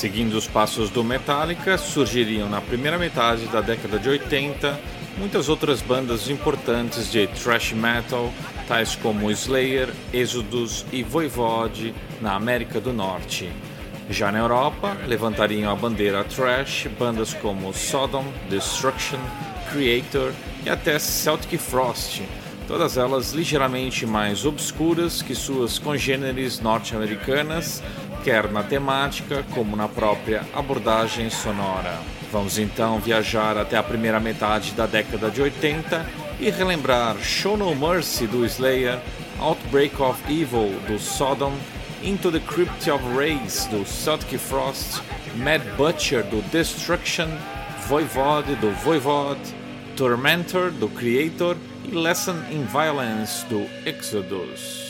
Seguindo 0.00 0.32
os 0.32 0.48
passos 0.48 0.88
do 0.88 1.04
Metallica, 1.04 1.76
surgiriam 1.76 2.48
na 2.48 2.62
primeira 2.62 2.98
metade 2.98 3.46
da 3.48 3.60
década 3.60 3.98
de 3.98 4.08
80 4.08 4.80
muitas 5.18 5.50
outras 5.50 5.82
bandas 5.82 6.30
importantes 6.30 7.12
de 7.12 7.26
thrash 7.26 7.74
metal, 7.74 8.32
tais 8.66 8.96
como 8.96 9.30
Slayer, 9.30 9.90
Exodus 10.10 10.86
e 10.90 11.02
Voivode 11.02 11.94
na 12.18 12.32
América 12.32 12.80
do 12.80 12.94
Norte. 12.94 13.52
Já 14.08 14.32
na 14.32 14.38
Europa, 14.38 14.96
levantariam 15.06 15.70
a 15.70 15.76
bandeira 15.76 16.24
thrash 16.24 16.86
bandas 16.98 17.34
como 17.34 17.74
Sodom, 17.74 18.24
Destruction, 18.48 19.20
Creator 19.70 20.32
e 20.64 20.70
até 20.70 20.98
Celtic 20.98 21.58
Frost, 21.58 22.22
todas 22.66 22.96
elas 22.96 23.32
ligeiramente 23.32 24.06
mais 24.06 24.46
obscuras 24.46 25.20
que 25.20 25.34
suas 25.34 25.78
congêneres 25.78 26.58
norte-americanas, 26.58 27.82
quer 28.22 28.50
na 28.50 28.62
temática 28.62 29.44
como 29.54 29.76
na 29.76 29.88
própria 29.88 30.42
abordagem 30.54 31.30
sonora. 31.30 31.98
Vamos 32.30 32.58
então 32.58 32.98
viajar 32.98 33.56
até 33.56 33.76
a 33.76 33.82
primeira 33.82 34.20
metade 34.20 34.72
da 34.72 34.86
década 34.86 35.30
de 35.30 35.42
80 35.42 36.06
e 36.38 36.50
relembrar 36.50 37.16
Show 37.18 37.56
No 37.56 37.74
Mercy 37.74 38.26
do 38.26 38.44
Slayer, 38.44 38.98
Outbreak 39.40 40.00
of 40.00 40.20
Evil 40.28 40.70
do 40.86 40.98
Sodom, 40.98 41.52
Into 42.02 42.30
the 42.30 42.40
Crypt 42.40 42.90
of 42.90 43.02
Rays 43.14 43.66
do 43.66 43.84
Celtic 43.84 44.38
Frost, 44.38 45.02
Mad 45.36 45.62
Butcher 45.76 46.22
do 46.24 46.40
Destruction, 46.50 47.28
Voivode 47.88 48.54
do 48.56 48.70
Voivode, 48.70 49.54
Tormentor 49.96 50.70
do 50.70 50.88
Creator 50.88 51.56
e 51.84 51.94
Lesson 51.94 52.36
in 52.50 52.64
Violence 52.64 53.44
do 53.46 53.66
Exodus. 53.84 54.89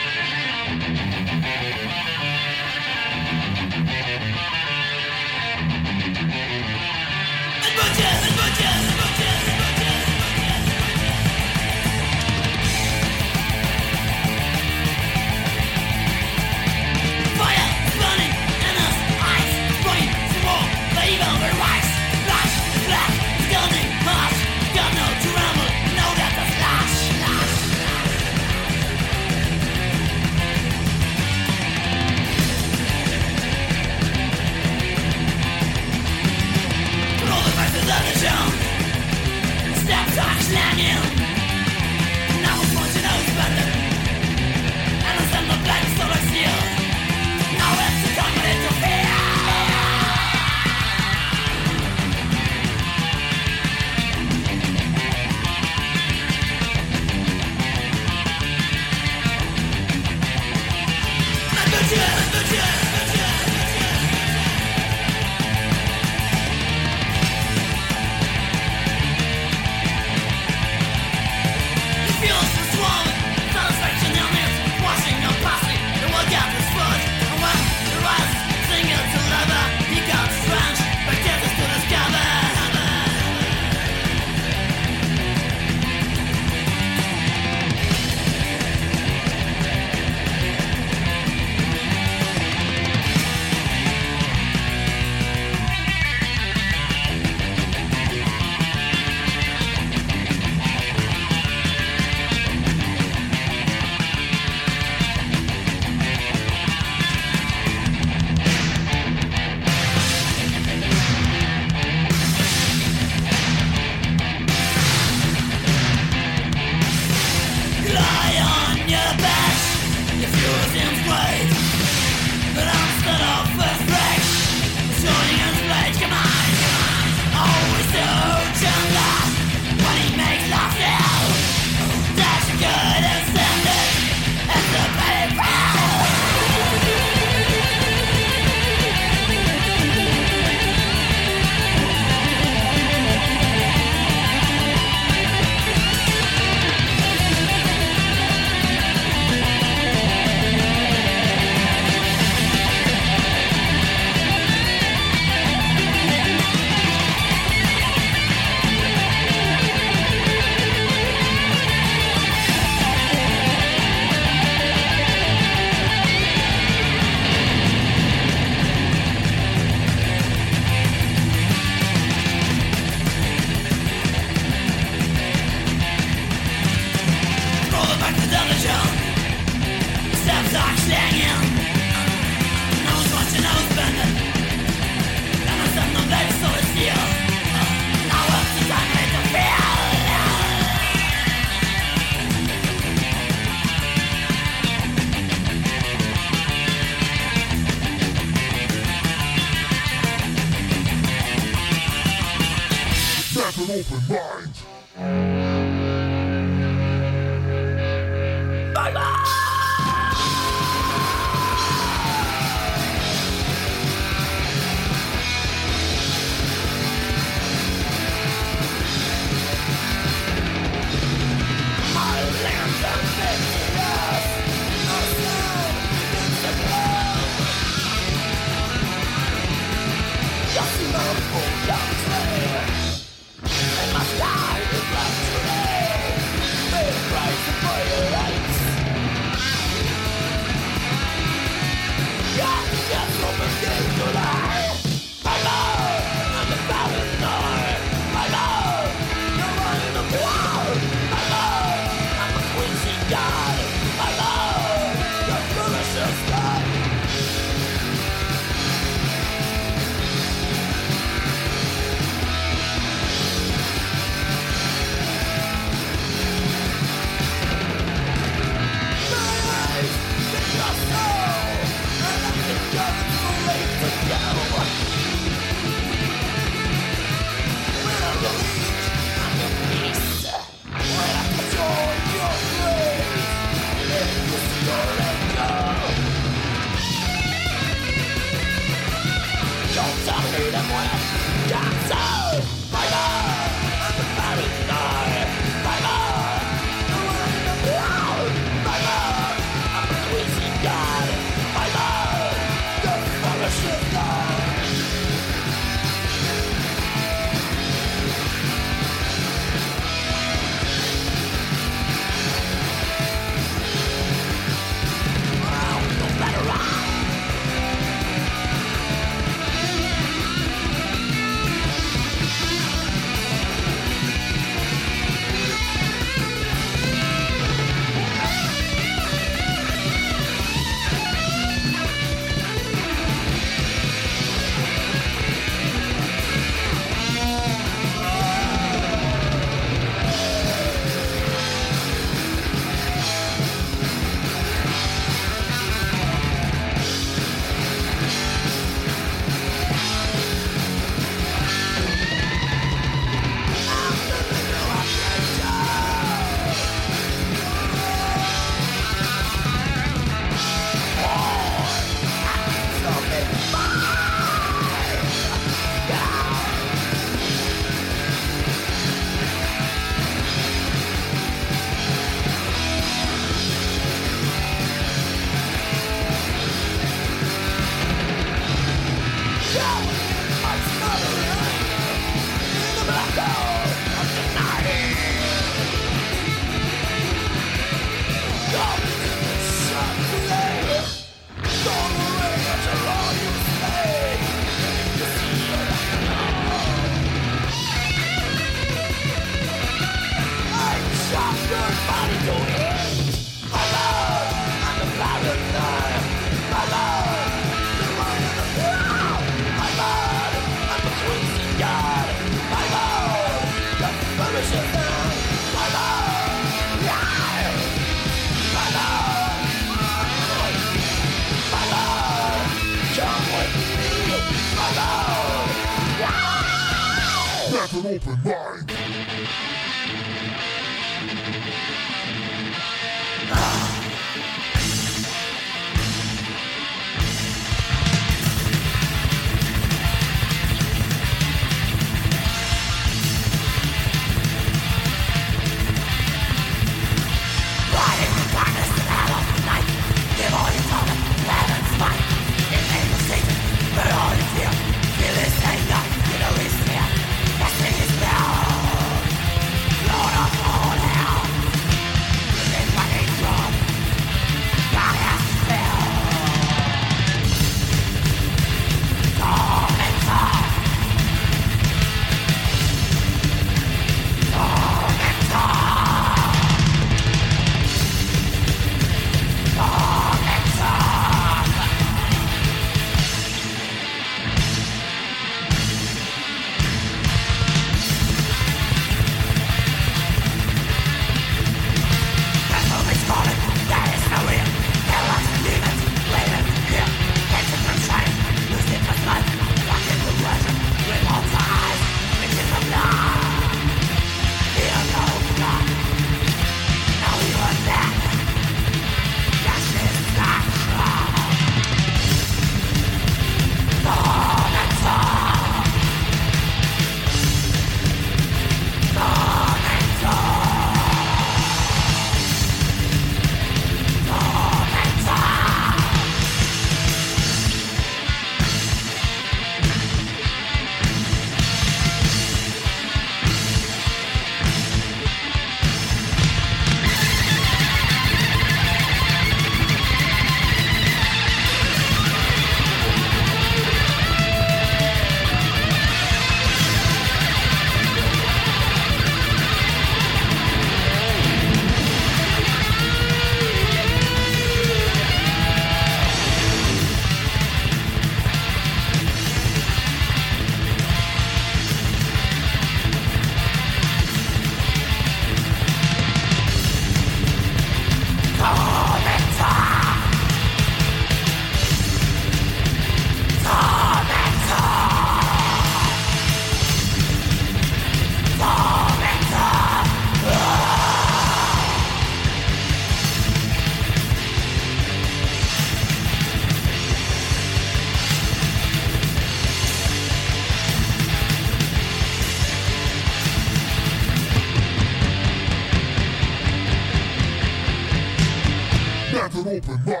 open 599.69 599.93
up. 599.93 600.00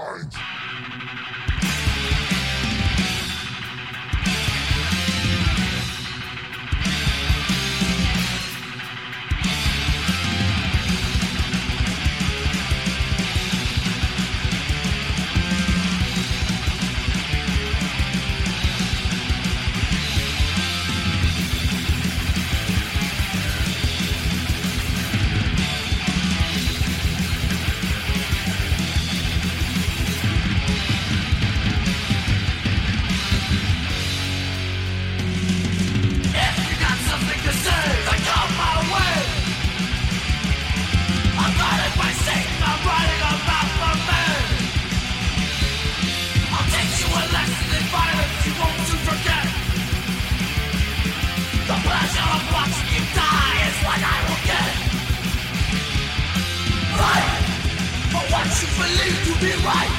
You 58.61 58.67
believe 58.77 59.23
to 59.25 59.33
be 59.39 59.53
right. 59.65 59.89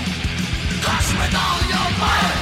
Crush 0.83 1.13
with 1.15 1.35
all 1.35 1.61
your 1.69 1.99
might. 1.99 2.42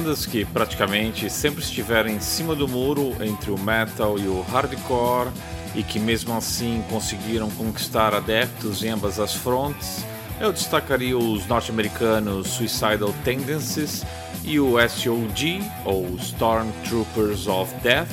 bandas 0.00 0.24
que 0.24 0.46
praticamente 0.46 1.28
sempre 1.28 1.62
estiveram 1.62 2.08
em 2.08 2.20
cima 2.20 2.54
do 2.54 2.66
muro 2.66 3.14
entre 3.20 3.50
o 3.50 3.58
metal 3.58 4.18
e 4.18 4.26
o 4.26 4.40
hardcore 4.40 5.30
e 5.74 5.82
que 5.82 5.98
mesmo 5.98 6.34
assim 6.34 6.82
conseguiram 6.88 7.50
conquistar 7.50 8.14
adeptos 8.14 8.82
em 8.82 8.88
ambas 8.88 9.20
as 9.20 9.34
frontes, 9.34 10.02
eu 10.40 10.52
destacaria 10.52 11.18
os 11.18 11.46
norte-americanos 11.46 12.48
Suicidal 12.48 13.12
Tendencies 13.24 14.02
e 14.42 14.58
o 14.58 14.76
SOG, 14.88 15.60
ou 15.84 16.06
Stormtroopers 16.16 17.46
of 17.46 17.74
Death, 17.82 18.08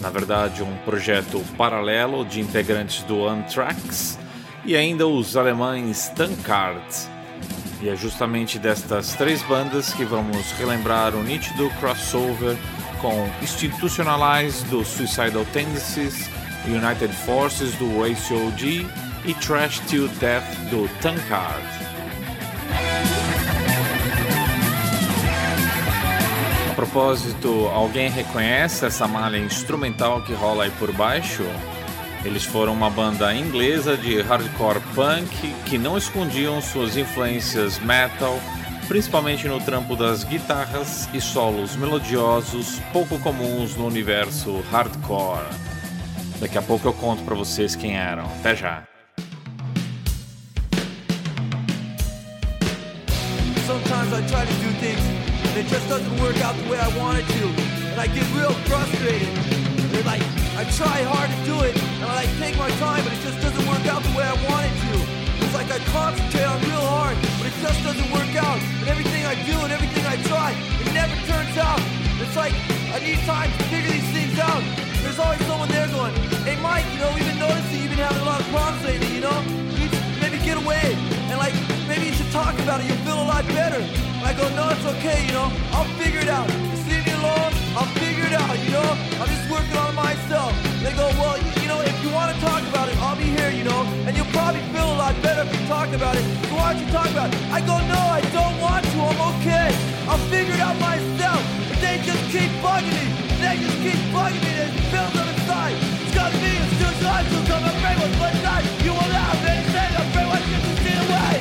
na 0.00 0.10
verdade 0.10 0.64
um 0.64 0.76
projeto 0.78 1.40
paralelo 1.56 2.24
de 2.24 2.40
integrantes 2.40 3.04
do 3.04 3.28
Anthrax, 3.28 4.18
e 4.64 4.74
ainda 4.74 5.06
os 5.06 5.36
alemães 5.36 6.08
Tankard. 6.08 7.19
E 7.82 7.88
é 7.88 7.96
justamente 7.96 8.58
destas 8.58 9.14
três 9.14 9.42
bandas 9.42 9.92
que 9.94 10.04
vamos 10.04 10.52
relembrar 10.52 11.14
o 11.14 11.22
nítido 11.22 11.70
crossover 11.80 12.56
com 13.00 13.28
Institutionalize 13.42 14.62
do 14.66 14.84
Suicidal 14.84 15.46
Tendencies, 15.46 16.28
United 16.66 17.12
Forces 17.24 17.74
do 17.76 18.04
ACOG 18.04 18.86
e 19.24 19.34
Trash 19.34 19.80
Till 19.80 20.08
Death 20.08 20.44
do 20.70 20.88
Tankard. 21.00 21.64
A 26.70 26.74
propósito, 26.74 27.66
alguém 27.68 28.10
reconhece 28.10 28.84
essa 28.84 29.08
malha 29.08 29.38
instrumental 29.38 30.22
que 30.22 30.34
rola 30.34 30.64
aí 30.64 30.70
por 30.72 30.92
baixo? 30.92 31.44
Eles 32.24 32.44
foram 32.44 32.74
uma 32.74 32.90
banda 32.90 33.34
inglesa 33.34 33.96
de 33.96 34.20
hardcore 34.20 34.80
punk 34.94 35.54
que 35.64 35.78
não 35.78 35.96
escondiam 35.96 36.60
suas 36.60 36.96
influências 36.96 37.78
metal, 37.78 38.38
principalmente 38.88 39.48
no 39.48 39.58
trampo 39.58 39.96
das 39.96 40.22
guitarras 40.22 41.08
e 41.14 41.20
solos 41.20 41.76
melodiosos 41.76 42.78
pouco 42.92 43.18
comuns 43.20 43.74
no 43.74 43.86
universo 43.86 44.62
hardcore. 44.70 45.46
Daqui 46.38 46.58
a 46.58 46.62
pouco 46.62 46.88
eu 46.88 46.92
conto 46.92 47.22
para 47.22 47.34
vocês 47.34 47.74
quem 47.74 47.96
eram. 47.96 48.24
Até 48.24 48.54
já. 48.54 48.82
Sometimes 53.66 54.12
I 54.12 54.22
try 54.26 54.44
to 54.44 54.54
do 54.62 54.72
things 54.78 55.00
and 55.50 55.58
it 55.58 55.68
just 55.68 55.88
doesn't 55.88 56.20
work 56.20 56.36
out 56.44 56.54
the 56.56 56.68
way 56.68 56.78
I 56.78 56.88
want 56.98 57.18
it 57.18 57.26
to. 57.26 57.46
And 57.92 58.00
I 58.00 58.06
get 58.08 58.24
real 58.34 58.52
frustrated. 58.66 59.59
I 60.60 60.64
try 60.76 61.00
hard 61.08 61.32
to 61.32 61.40
do 61.48 61.56
it 61.64 61.72
and 61.72 62.04
I 62.04 62.20
like 62.20 62.32
take 62.36 62.52
my 62.60 62.68
time 62.76 63.00
but 63.00 63.16
it 63.16 63.22
just 63.24 63.40
doesn't 63.40 63.64
work 63.64 63.80
out 63.88 64.04
the 64.04 64.12
way 64.12 64.28
I 64.28 64.36
want 64.44 64.68
it 64.68 64.76
to. 64.76 64.92
It's 65.40 65.56
like 65.56 65.72
I 65.72 65.80
concentrate 65.88 66.44
on 66.44 66.60
real 66.68 66.84
hard, 66.84 67.16
but 67.40 67.48
it 67.48 67.56
just 67.64 67.80
doesn't 67.80 68.10
work 68.12 68.28
out. 68.36 68.60
And 68.84 68.92
everything 68.92 69.24
I 69.24 69.40
do 69.48 69.56
and 69.56 69.72
everything 69.72 70.04
I 70.04 70.20
try, 70.28 70.52
it 70.52 70.92
never 70.92 71.16
turns 71.24 71.56
out. 71.56 71.80
It's 72.20 72.36
like 72.36 72.52
I 72.92 73.00
need 73.00 73.24
time 73.24 73.48
to 73.48 73.62
figure 73.72 73.88
these 73.88 74.12
things 74.12 74.36
out. 74.36 74.60
There's 75.00 75.16
always 75.16 75.40
someone 75.48 75.72
there 75.72 75.88
going, 75.96 76.12
Hey 76.44 76.60
Mike, 76.60 76.84
you 76.92 77.00
know, 77.00 77.08
we've 77.16 77.24
been 77.24 77.40
noticing 77.40 77.80
you've 77.80 77.96
been 77.96 78.04
having 78.04 78.20
a 78.20 78.28
lot 78.28 78.44
of 78.44 78.48
problems 78.52 78.84
lately, 78.84 79.16
you 79.16 79.24
know? 79.24 79.40
Maybe 80.20 80.36
get 80.44 80.60
away 80.60 80.92
and 81.32 81.40
like 81.40 81.56
maybe 81.88 82.12
you 82.12 82.16
should 82.20 82.28
talk 82.36 82.52
about 82.60 82.84
it, 82.84 82.84
you'll 82.84 83.00
feel 83.08 83.16
a 83.16 83.24
lot 83.32 83.48
better. 83.56 83.80
And 83.80 84.24
I 84.28 84.36
go, 84.36 84.44
No, 84.52 84.68
it's 84.76 84.84
okay, 85.00 85.24
you 85.24 85.32
know, 85.32 85.48
I'll 85.72 85.88
figure 85.96 86.20
it 86.20 86.28
out. 86.28 86.52
Alone, 87.20 87.52
I'll 87.76 87.92
figure 88.00 88.24
it 88.24 88.32
out, 88.32 88.56
you 88.64 88.72
know? 88.72 88.90
I'm 89.20 89.28
just 89.28 89.46
working 89.52 89.76
on 89.76 89.94
myself. 89.94 90.52
They 90.80 90.92
go, 90.96 91.06
Well, 91.20 91.36
you, 91.36 91.50
you 91.62 91.68
know, 91.68 91.80
if 91.80 91.96
you 92.02 92.10
want 92.10 92.32
to 92.34 92.36
talk 92.40 92.62
about 92.72 92.88
it, 92.88 92.96
I'll 93.04 93.16
be 93.16 93.28
here, 93.28 93.50
you 93.52 93.64
know, 93.64 93.84
and 94.08 94.16
you'll 94.16 94.32
probably 94.32 94.64
feel 94.72 94.88
a 94.88 94.98
lot 94.98 95.14
better 95.22 95.44
if 95.44 95.52
you 95.52 95.66
talk 95.68 95.92
about 95.92 96.16
it. 96.16 96.24
So 96.48 96.56
why 96.56 96.72
don't 96.72 96.80
you 96.82 96.88
talk 96.90 97.10
about 97.10 97.28
it? 97.28 97.36
I 97.52 97.60
go, 97.60 97.76
No, 97.92 98.00
I 98.18 98.20
don't 98.32 98.56
want 98.60 98.84
to, 98.84 98.98
I'm 99.04 99.20
okay. 99.36 99.68
I'll 100.08 100.24
figure 100.32 100.54
it 100.54 100.60
out 100.60 100.78
myself. 100.80 101.42
But 101.68 101.78
they 101.84 102.00
just 102.02 102.24
keep 102.32 102.50
bugging 102.64 102.90
me. 102.96 103.06
They 103.40 103.54
just 103.60 103.78
keep 103.84 104.00
bugging 104.14 104.42
me. 104.44 104.52
There's 104.56 104.74
bills 104.90 105.14
on 105.20 105.26
the 105.28 105.36
side. 105.44 105.76
It's 106.02 106.14
got 106.14 106.32
me, 106.40 106.52
it's 106.56 107.02
hard 107.04 107.24
to 107.26 107.38
come 107.48 107.64
and 107.64 107.76
bring 107.80 107.96
what's 108.00 108.16
one 108.20 108.36
side. 108.44 108.64
You 108.84 108.92
will 108.96 109.10
not 109.12 109.36
have 109.36 109.44
anything, 109.44 109.90
I'm 109.98 110.06
afraid 110.08 110.28
what 110.32 110.42
you 110.48 110.58
can 110.64 110.74
see 110.84 110.96
away. 111.04 111.36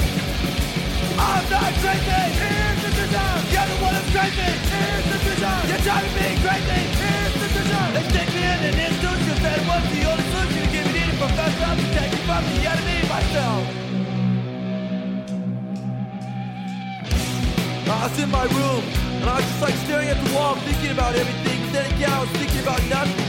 I'm 1.20 1.44
not 1.50 1.72
crazy. 1.84 2.49
You're 3.54 3.68
the 3.70 3.78
one 3.82 3.94
that's 3.94 4.12
crazy. 4.14 4.50
Here's 4.70 5.06
the 5.12 5.18
design. 5.26 5.64
You're 5.70 5.84
driving 5.86 6.14
me 6.18 6.28
crazy. 6.44 6.82
Here's 7.02 7.36
the 7.42 7.50
design. 7.58 7.90
They 7.94 8.04
stick 8.14 8.30
me 8.36 8.42
in 8.46 8.60
an 8.70 8.78
institution. 8.78 9.36
Said 9.44 9.62
what's 9.70 9.90
the 9.94 10.02
only 10.10 10.26
solution 10.32 10.62
to 10.64 10.72
give 10.72 10.88
me 10.94 11.02
the 11.10 11.16
professor 11.18 11.72
take 11.96 12.12
me 12.14 12.22
from 12.28 12.44
the 12.46 12.60
enemy 12.70 12.98
myself. 13.10 13.64
I 17.90 18.08
was 18.08 18.20
in 18.20 18.30
my 18.30 18.46
room 18.46 18.84
and 19.20 19.30
I 19.30 19.36
was 19.38 19.46
just 19.46 19.62
like 19.62 19.74
staring 19.86 20.10
at 20.10 20.20
the 20.24 20.34
wall, 20.36 20.56
thinking 20.68 20.92
about 20.92 21.16
everything. 21.16 21.60
But 21.64 21.74
then 21.74 21.86
again, 21.94 22.12
I 22.12 22.20
was 22.22 22.30
thinking 22.38 22.62
about 22.62 22.82
nothing. 22.88 23.29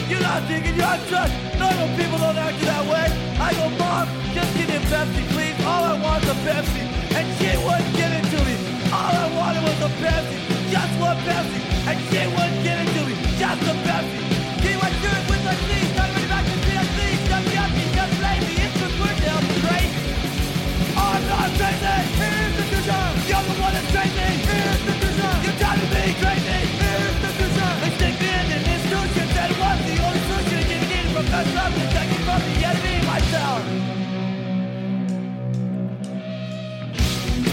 you're 0.11 0.19
not 0.19 0.43
thinking, 0.43 0.75
you're 0.75 0.99
drugs. 1.07 1.31
Normal 1.55 1.87
people 1.95 2.19
don't 2.19 2.35
act 2.35 2.59
that 2.67 2.83
way. 2.83 3.07
I 3.39 3.55
go, 3.55 3.71
mom, 3.79 4.05
just 4.35 4.51
give 4.59 4.67
me 4.67 4.75
a 4.75 4.83
Pepsi, 4.91 5.23
please. 5.31 5.55
All 5.63 5.83
I 5.87 5.95
want 6.03 6.19
is 6.23 6.29
a 6.35 6.37
Pepsi. 6.43 6.83
And 7.15 7.25
she 7.39 7.49
wouldn't 7.63 7.93
give 7.95 8.11
it 8.11 8.25
to 8.27 8.39
me. 8.43 8.55
All 8.91 9.15
I 9.15 9.27
wanted 9.39 9.63
was 9.63 9.79
a 9.87 9.91
Pepsi. 10.03 10.37
Just 10.67 10.93
one 10.99 11.15
Pepsi. 11.23 11.59
And 11.87 11.97
she 12.11 12.21
wouldn't 12.27 12.59
give 12.59 12.79
it 12.83 12.89
to 12.91 13.01
me. 13.07 13.15
Just 13.39 13.63
a 13.71 13.73
Pepsi. 13.87 14.19
Give 14.59 14.77
what 14.83 14.93
yours 14.99 15.25
with 15.31 15.43
the 15.47 15.55
sleeves. 15.63 15.91
Not 15.95 16.07
really 16.11 16.27
back 16.27 16.43
to 16.43 16.57
CFC. 16.59 16.99
Just 17.31 17.47
yucky, 17.55 17.83
just 17.95 18.15
lazy. 18.19 18.55
It's 18.67 18.77
the 18.83 18.89
word 18.99 19.17
down 19.23 19.43
crazy. 19.63 20.03
I'm 20.91 21.23
not 21.31 21.49
crazy. 21.55 21.95
Here's 22.19 22.53
the 22.59 22.65
design. 22.67 23.15
You're 23.31 23.45
the 23.47 23.55
one 23.63 23.73
that's 23.79 23.89
crazy. 23.95 24.27
Here's 24.43 24.81
the 24.87 24.93
design. 25.07 25.39
You're 25.39 25.55
driving 25.55 25.89
me 25.95 26.03
crazy. 26.19 26.60
Give 31.43 31.53
me 31.53 31.57
the 31.57 31.61
professor 31.61 31.71
to 31.71 31.85
protect 31.87 32.09
me 32.11 32.17
from 32.25 32.41
the 32.41 32.57
enemy 32.69 32.95
myself. 33.05 33.61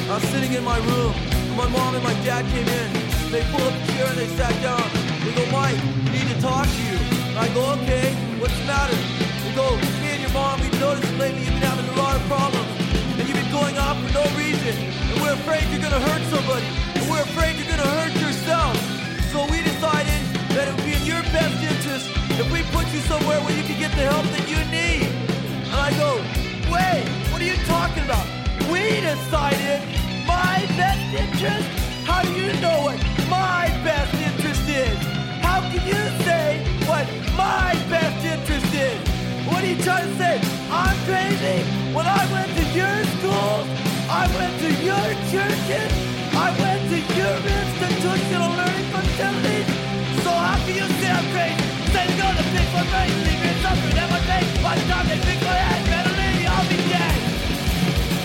I 0.09 0.15
was 0.15 0.25
sitting 0.31 0.53
in 0.53 0.65
my 0.65 0.79
room. 0.79 1.15
My 1.57 1.69
mom 1.69 1.95
and 1.95 2.05
my 2.05 2.15
dad 2.25 2.45
came 2.53 2.69
in. 2.69 2.89
They 3.31 3.43
pulled 3.51 3.63
up 3.63 3.75
a 3.75 3.87
chair 3.93 4.07
and 4.07 4.19
they 4.19 4.29
sat 4.37 4.55
down. 4.63 4.85
They 5.25 5.33
go, 5.35 5.45
Mike, 5.53 5.77
need 6.13 6.29
to 6.33 6.41
talk 6.41 6.67
to 6.67 6.83
you. 6.89 6.99
And 7.29 7.39
I 7.39 7.49
go, 7.53 7.63
okay, 7.83 8.15
what's 8.41 8.57
the 8.59 8.65
matter? 8.65 8.97
They 9.45 9.53
go, 9.55 9.77
me 10.01 10.09
and 10.17 10.23
your 10.23 10.33
mom, 10.33 10.61
we've 10.61 10.81
noticed 10.81 11.13
lately 11.19 11.45
you've 11.45 11.59
been 11.59 11.69
having 11.69 11.89
a 11.89 11.97
lot 11.99 12.17
of 12.17 12.23
problems. 12.29 12.69
And 13.19 13.29
you've 13.29 13.37
been 13.37 13.53
going 13.53 13.77
off 13.77 13.97
for 14.01 14.13
no 14.15 14.25
reason. 14.37 14.75
And 15.13 15.21
we're 15.21 15.35
afraid 15.35 15.65
you're 15.73 15.83
gonna 15.83 16.01
hurt 16.01 16.23
somebody. 16.33 16.67
And 16.95 17.05
we're 17.11 17.23
afraid 17.23 17.57
you're 17.57 17.69
gonna 17.69 17.93
hurt 18.01 18.15
yourself. 18.21 18.88
You 22.95 23.01
somewhere 23.01 23.41
where 23.41 23.57
you 23.57 23.63
can 23.65 23.79
get 23.79 23.91
the 23.93 24.07
help 24.09 24.25
that 24.33 24.47
you 24.49 24.61
need. 24.73 25.09
And 25.69 25.77
I 25.77 25.91
go, 26.01 26.21
wait, 26.73 27.05
what 27.29 27.41
are 27.43 27.45
you 27.45 27.59
talking 27.69 28.05
about? 28.05 28.25
We 28.73 29.01
decided 29.05 29.85
my 30.25 30.65
best 30.81 31.05
interest? 31.13 31.69
How 32.09 32.23
do 32.23 32.33
you 32.33 32.49
know 32.65 32.89
what 32.89 32.97
my 33.29 33.69
best 33.85 34.15
interest 34.17 34.65
is? 34.69 34.97
How 35.45 35.61
can 35.69 35.83
you 35.85 36.03
say 36.25 36.65
what 36.89 37.05
my 37.37 37.77
best 37.93 38.25
interest 38.25 38.73
is? 38.73 38.99
What 39.49 39.65
are 39.65 39.69
you 39.69 39.81
trying 39.83 40.09
to 40.09 40.17
say? 40.17 40.41
I'm 40.71 40.97
crazy? 41.05 41.65
When 41.93 42.07
I 42.07 42.23
went 42.33 42.51
to 42.57 42.65
your 42.73 42.97
schools, 43.19 43.67
I 44.09 44.25
went 44.39 44.55
to 44.65 44.71
your 44.81 45.09
churches, 45.29 45.91
I 46.33 46.49
went 46.57 46.83
to 46.93 46.99
your 47.21 47.37
institutional 47.37 48.51
learning 48.57 48.89
facilities. 48.97 49.78
So 50.25 50.31
how 50.31 50.57
can 50.65 50.75
you 50.75 50.89
celebrate? 50.99 51.57
Say 51.93 52.05
you're 52.09 52.21
gonna 52.21 52.45
pick 52.53 52.69
for 52.75 52.85
me, 52.85 53.03
leaving 53.25 53.59
something 53.63 53.95
that 53.97 54.09
my 54.11 54.21
day. 54.27 54.45
By 54.63 54.75
the 54.77 54.85
time 54.91 55.07
they 55.09 55.21
pick 55.23 55.41
my 55.47 55.57
head, 55.57 55.83
mentally 55.89 56.47
I'll 56.47 56.69
be 56.69 56.79
dead. 56.91 57.17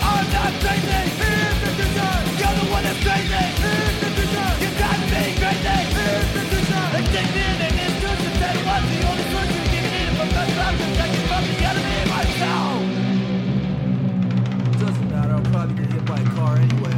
I'm 0.04 0.26
not 0.34 0.52
crazy, 0.60 1.00
here's 1.22 1.58
the 1.64 1.72
concern. 1.80 2.22
You're 2.40 2.56
the 2.60 2.68
one 2.74 2.84
that's 2.84 3.00
crazy, 3.06 3.46
here's 3.62 3.98
the 4.04 4.10
concern. 4.20 4.54
You're 4.60 4.74
to 4.74 5.08
be 5.08 5.32
crazy, 5.40 5.80
here's 5.96 6.30
the 6.34 6.44
concern. 6.50 6.88
They 6.94 7.04
take 7.14 7.32
me 7.32 7.44
in 7.46 7.60
an 7.62 7.76
institution, 7.88 8.32
said 8.42 8.54
it 8.58 8.66
was 8.68 8.84
the 8.90 9.00
only 9.08 9.26
person 9.32 9.58
you 9.64 9.70
can 9.72 9.86
eat 9.88 10.12
it 10.12 10.18
from 10.18 10.30
the 10.34 10.44
I'm 10.44 10.76
protected 10.76 11.24
from 11.30 11.44
the 11.48 11.56
enemy 11.72 12.00
myself. 12.10 12.84
Doesn't 14.82 15.10
matter, 15.14 15.34
I'll 15.38 15.48
probably 15.54 15.76
get 15.78 15.88
hit 15.94 16.04
by 16.04 16.20
a 16.20 16.28
car 16.36 16.58
anyway. 16.58 16.98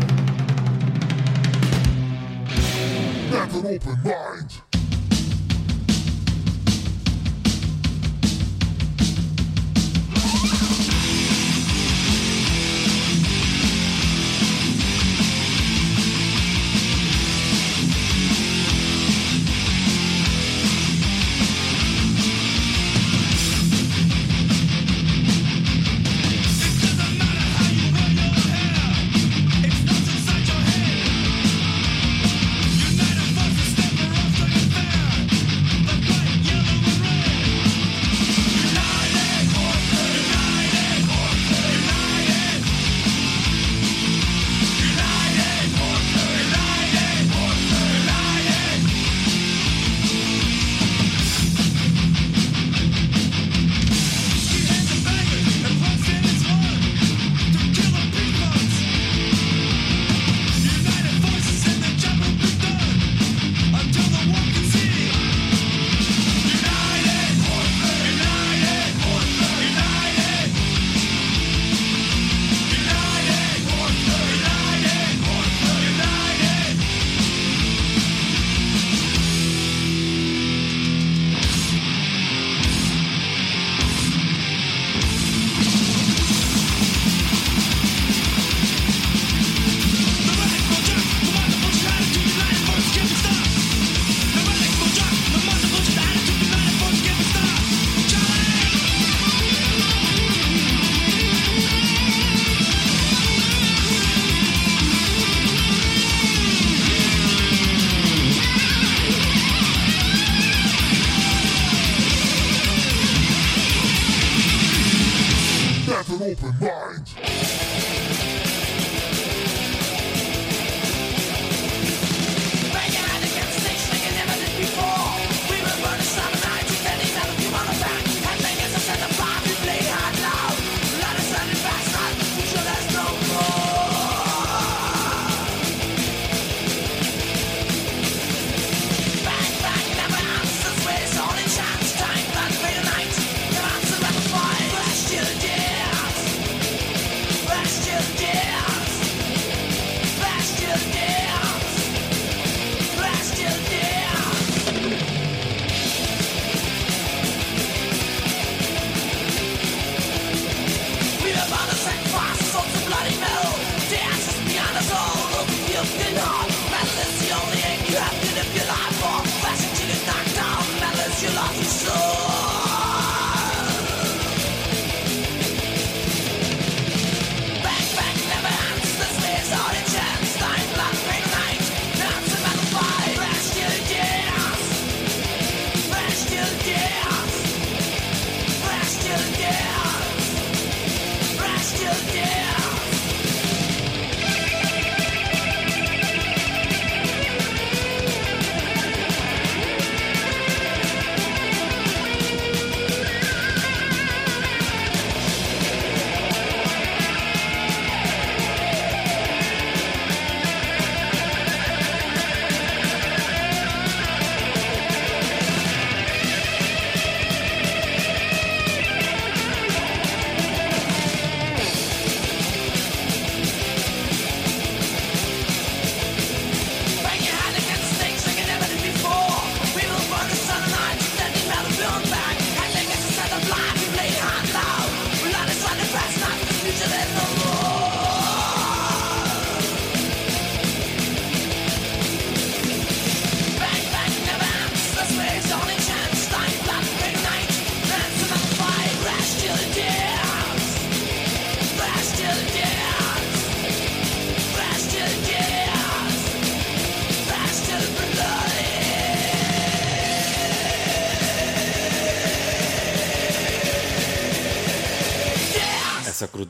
Have 3.36 3.54
an 3.54 3.66
open 3.66 3.98
mind. 4.02 4.65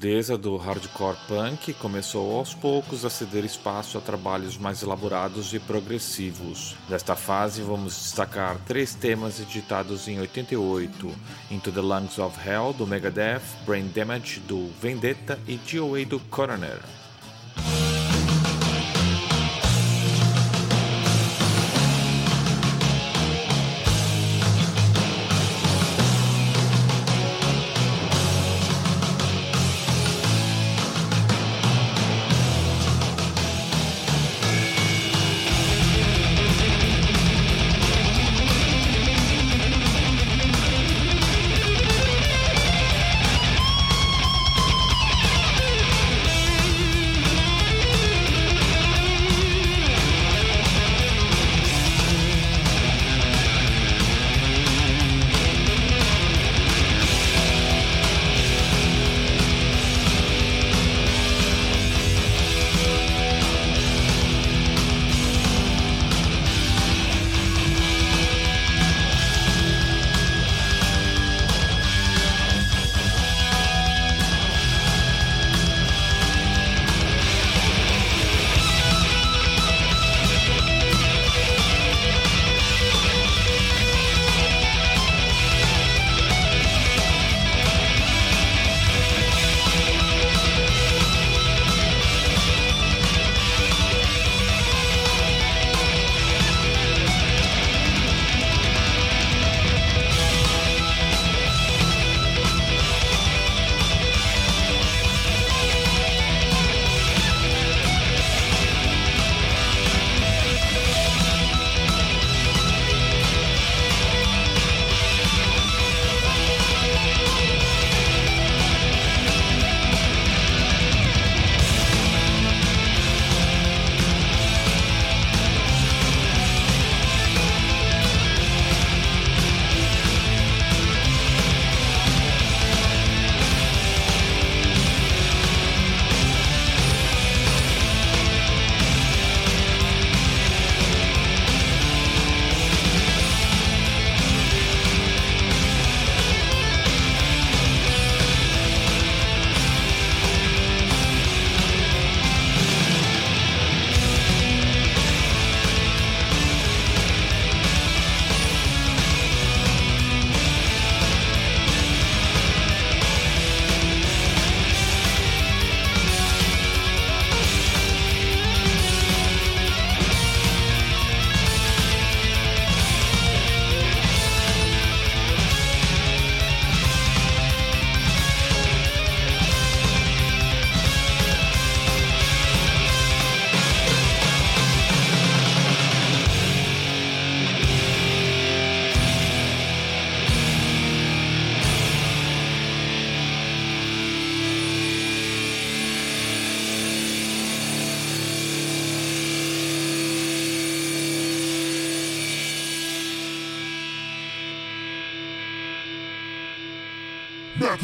Crudeza 0.06 0.38
do 0.38 0.56
hardcore 0.56 1.18
punk 1.27 1.73
começou 1.73 2.38
aos 2.38 2.53
poucos 2.53 3.03
a 3.03 3.10
ceder 3.10 3.44
espaço 3.44 3.98
a 3.98 4.02
trabalhos 4.02 4.56
mais 4.56 4.84
elaborados 4.84 5.52
e 5.52 5.60
progressivos. 5.60 6.76
Desta 6.88 7.15
fase, 7.15 7.64
vamos 7.64 7.95
destacar 7.95 8.56
três 8.68 8.94
temas 8.94 9.40
editados 9.40 10.07
em 10.07 10.19
88: 10.19 11.11
Into 11.49 11.72
the 11.72 11.82
Lungs 11.82 12.19
of 12.19 12.38
Hell 12.48 12.72
do 12.73 12.86
Megadeth, 12.86 13.41
Brain 13.65 13.88
Damage 13.95 14.41
do 14.41 14.69
Vendetta 14.80 15.40
e 15.48 15.57
DOA 15.57 16.06
do 16.06 16.19
Coroner. 16.30 17.05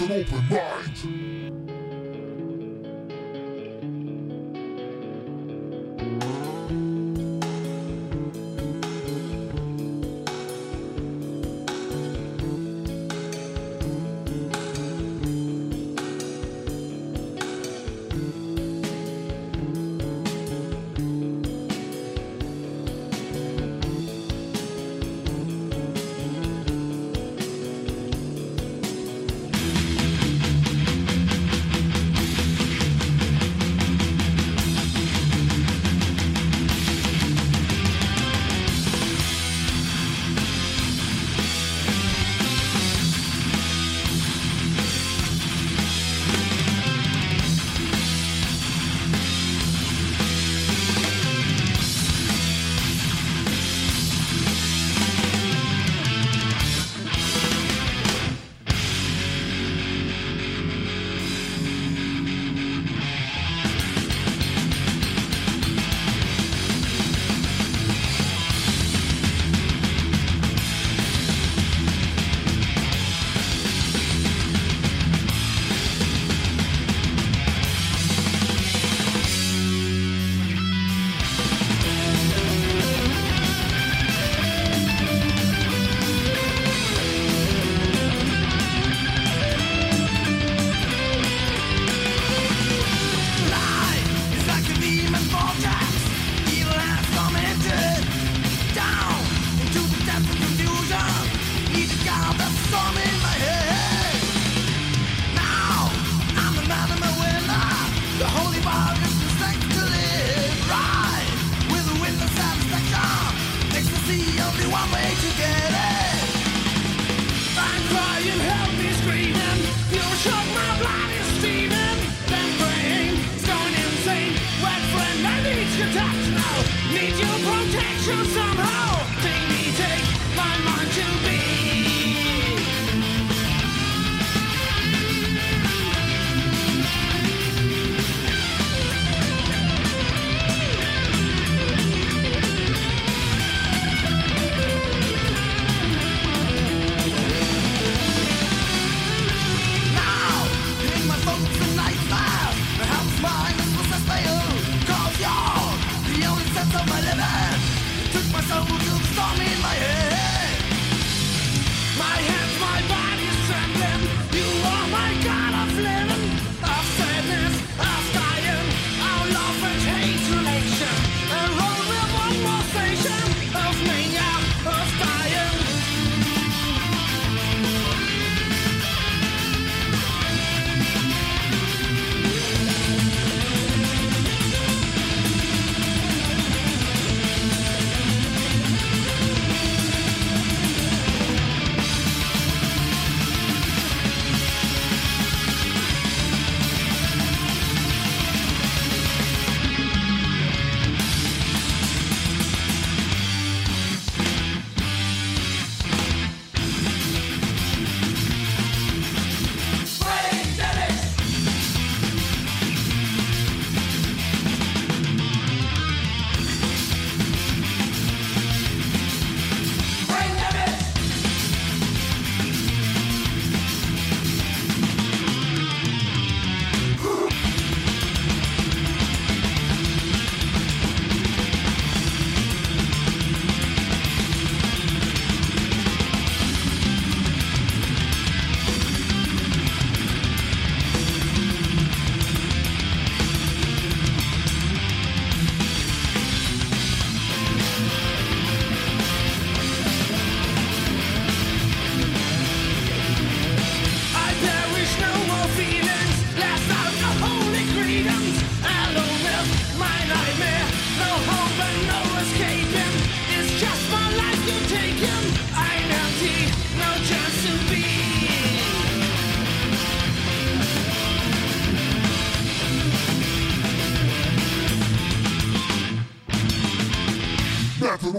Have 0.01 0.09
an 0.09 0.19
open 0.19 0.49
mind. 0.49 0.70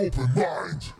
open 0.02 0.34
mind. 0.34 0.92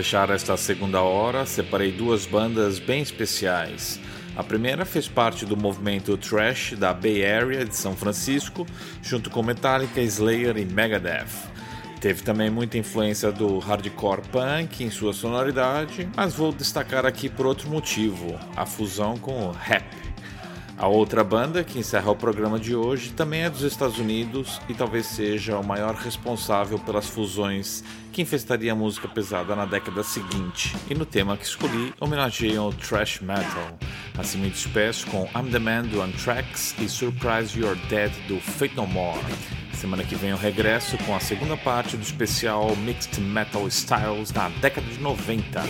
Fechar 0.00 0.30
esta 0.30 0.56
segunda 0.56 1.02
hora, 1.02 1.44
separei 1.44 1.92
duas 1.92 2.24
bandas 2.24 2.78
bem 2.78 3.02
especiais. 3.02 4.00
A 4.34 4.42
primeira 4.42 4.86
fez 4.86 5.06
parte 5.06 5.44
do 5.44 5.58
movimento 5.58 6.16
thrash 6.16 6.72
da 6.72 6.94
Bay 6.94 7.22
Area 7.22 7.66
de 7.66 7.76
São 7.76 7.94
Francisco, 7.94 8.66
junto 9.02 9.28
com 9.28 9.42
Metallica, 9.42 10.00
Slayer 10.00 10.56
e 10.56 10.64
Megadeth. 10.64 11.28
Teve 12.00 12.22
também 12.22 12.48
muita 12.48 12.78
influência 12.78 13.30
do 13.30 13.58
hardcore 13.58 14.22
punk 14.32 14.82
em 14.82 14.90
sua 14.90 15.12
sonoridade, 15.12 16.08
mas 16.16 16.32
vou 16.32 16.50
destacar 16.50 17.04
aqui 17.04 17.28
por 17.28 17.44
outro 17.44 17.68
motivo: 17.68 18.38
a 18.56 18.64
fusão 18.64 19.18
com 19.18 19.48
o 19.48 19.52
rap. 19.52 19.84
A 20.78 20.88
outra 20.88 21.22
banda 21.22 21.62
que 21.62 21.78
encerra 21.78 22.10
o 22.10 22.16
programa 22.16 22.58
de 22.58 22.74
hoje 22.74 23.12
também 23.12 23.42
é 23.42 23.50
dos 23.50 23.60
Estados 23.60 23.98
Unidos 23.98 24.62
e 24.66 24.72
talvez 24.72 25.04
seja 25.04 25.58
o 25.58 25.62
maior 25.62 25.94
responsável 25.94 26.78
pelas 26.78 27.06
fusões 27.06 27.84
que 28.10 28.22
infestaria 28.22 28.72
a 28.72 28.74
música 28.74 29.08
pesada 29.08 29.54
na 29.54 29.64
década 29.64 30.02
seguinte. 30.02 30.76
E 30.88 30.94
no 30.94 31.06
tema 31.06 31.36
que 31.36 31.44
escolhi, 31.44 31.94
homenageiam 32.00 32.68
o 32.68 32.72
thrash 32.72 33.20
metal. 33.20 33.78
Assim 34.18 34.38
me 34.38 34.50
despeço 34.50 35.06
com 35.06 35.28
I'm 35.34 35.50
the 35.50 35.58
Man 35.58 35.82
do 35.82 36.02
Anthrax 36.02 36.74
e 36.78 36.88
Surprise 36.88 37.58
You're 37.58 37.80
Dead 37.88 38.12
do 38.28 38.40
Fate 38.40 38.76
No 38.76 38.86
More. 38.86 39.20
Semana 39.72 40.04
que 40.04 40.14
vem 40.14 40.30
eu 40.30 40.36
regresso 40.36 40.98
com 40.98 41.14
a 41.14 41.20
segunda 41.20 41.56
parte 41.56 41.96
do 41.96 42.02
especial 42.02 42.76
Mixed 42.76 43.20
Metal 43.20 43.66
Styles 43.68 44.30
da 44.30 44.48
década 44.60 44.86
de 44.86 45.00
90. 45.00 45.62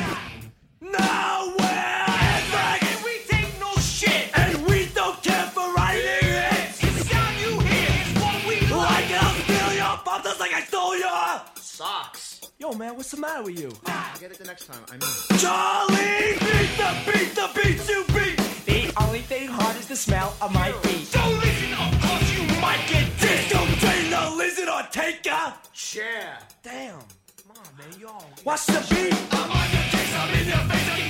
Yo, 12.61 12.75
man, 12.75 12.95
what's 12.95 13.11
the 13.11 13.17
matter 13.17 13.43
with 13.45 13.59
you? 13.59 13.73
I'll 13.87 14.19
get 14.21 14.33
it 14.33 14.39
the 14.39 14.45
next 14.45 14.67
time. 14.67 14.85
I 14.89 14.93
mean. 14.93 15.41
Charlie, 15.41 16.37
beat 16.45 16.77
the 16.77 16.91
beat, 17.07 17.35
the 17.35 17.49
beats 17.57 17.89
you 17.89 18.05
beat. 18.13 18.37
The 18.67 18.93
only 19.03 19.21
thing 19.21 19.49
hard 19.49 19.77
is 19.79 19.89
the 19.89 19.97
smell 19.97 20.37
of 20.43 20.53
my 20.53 20.71
feet. 20.71 21.11
Don't 21.11 21.39
listen, 21.39 21.73
of 21.73 22.03
course 22.03 22.31
you 22.37 22.61
might 22.61 22.85
get 22.87 23.09
dissed. 23.17 23.49
Don't 23.49 23.67
train 23.81 24.11
the 24.11 24.37
lizard 24.37 24.69
or 24.69 24.83
take 24.93 25.25
a 25.27 25.55
Share. 25.73 26.37
Damn. 26.63 26.99
Come 27.41 27.57
on, 27.57 27.79
man, 27.79 27.99
yo. 27.99 28.11
What's 28.45 28.67
the 28.67 28.81
beat? 28.95 29.15
I'm 29.33 29.51
on 29.51 29.71
your 29.73 29.83
case, 29.89 30.15
I'm 30.15 30.35
in 30.35 30.47
your 30.47 30.59
face, 30.69 31.10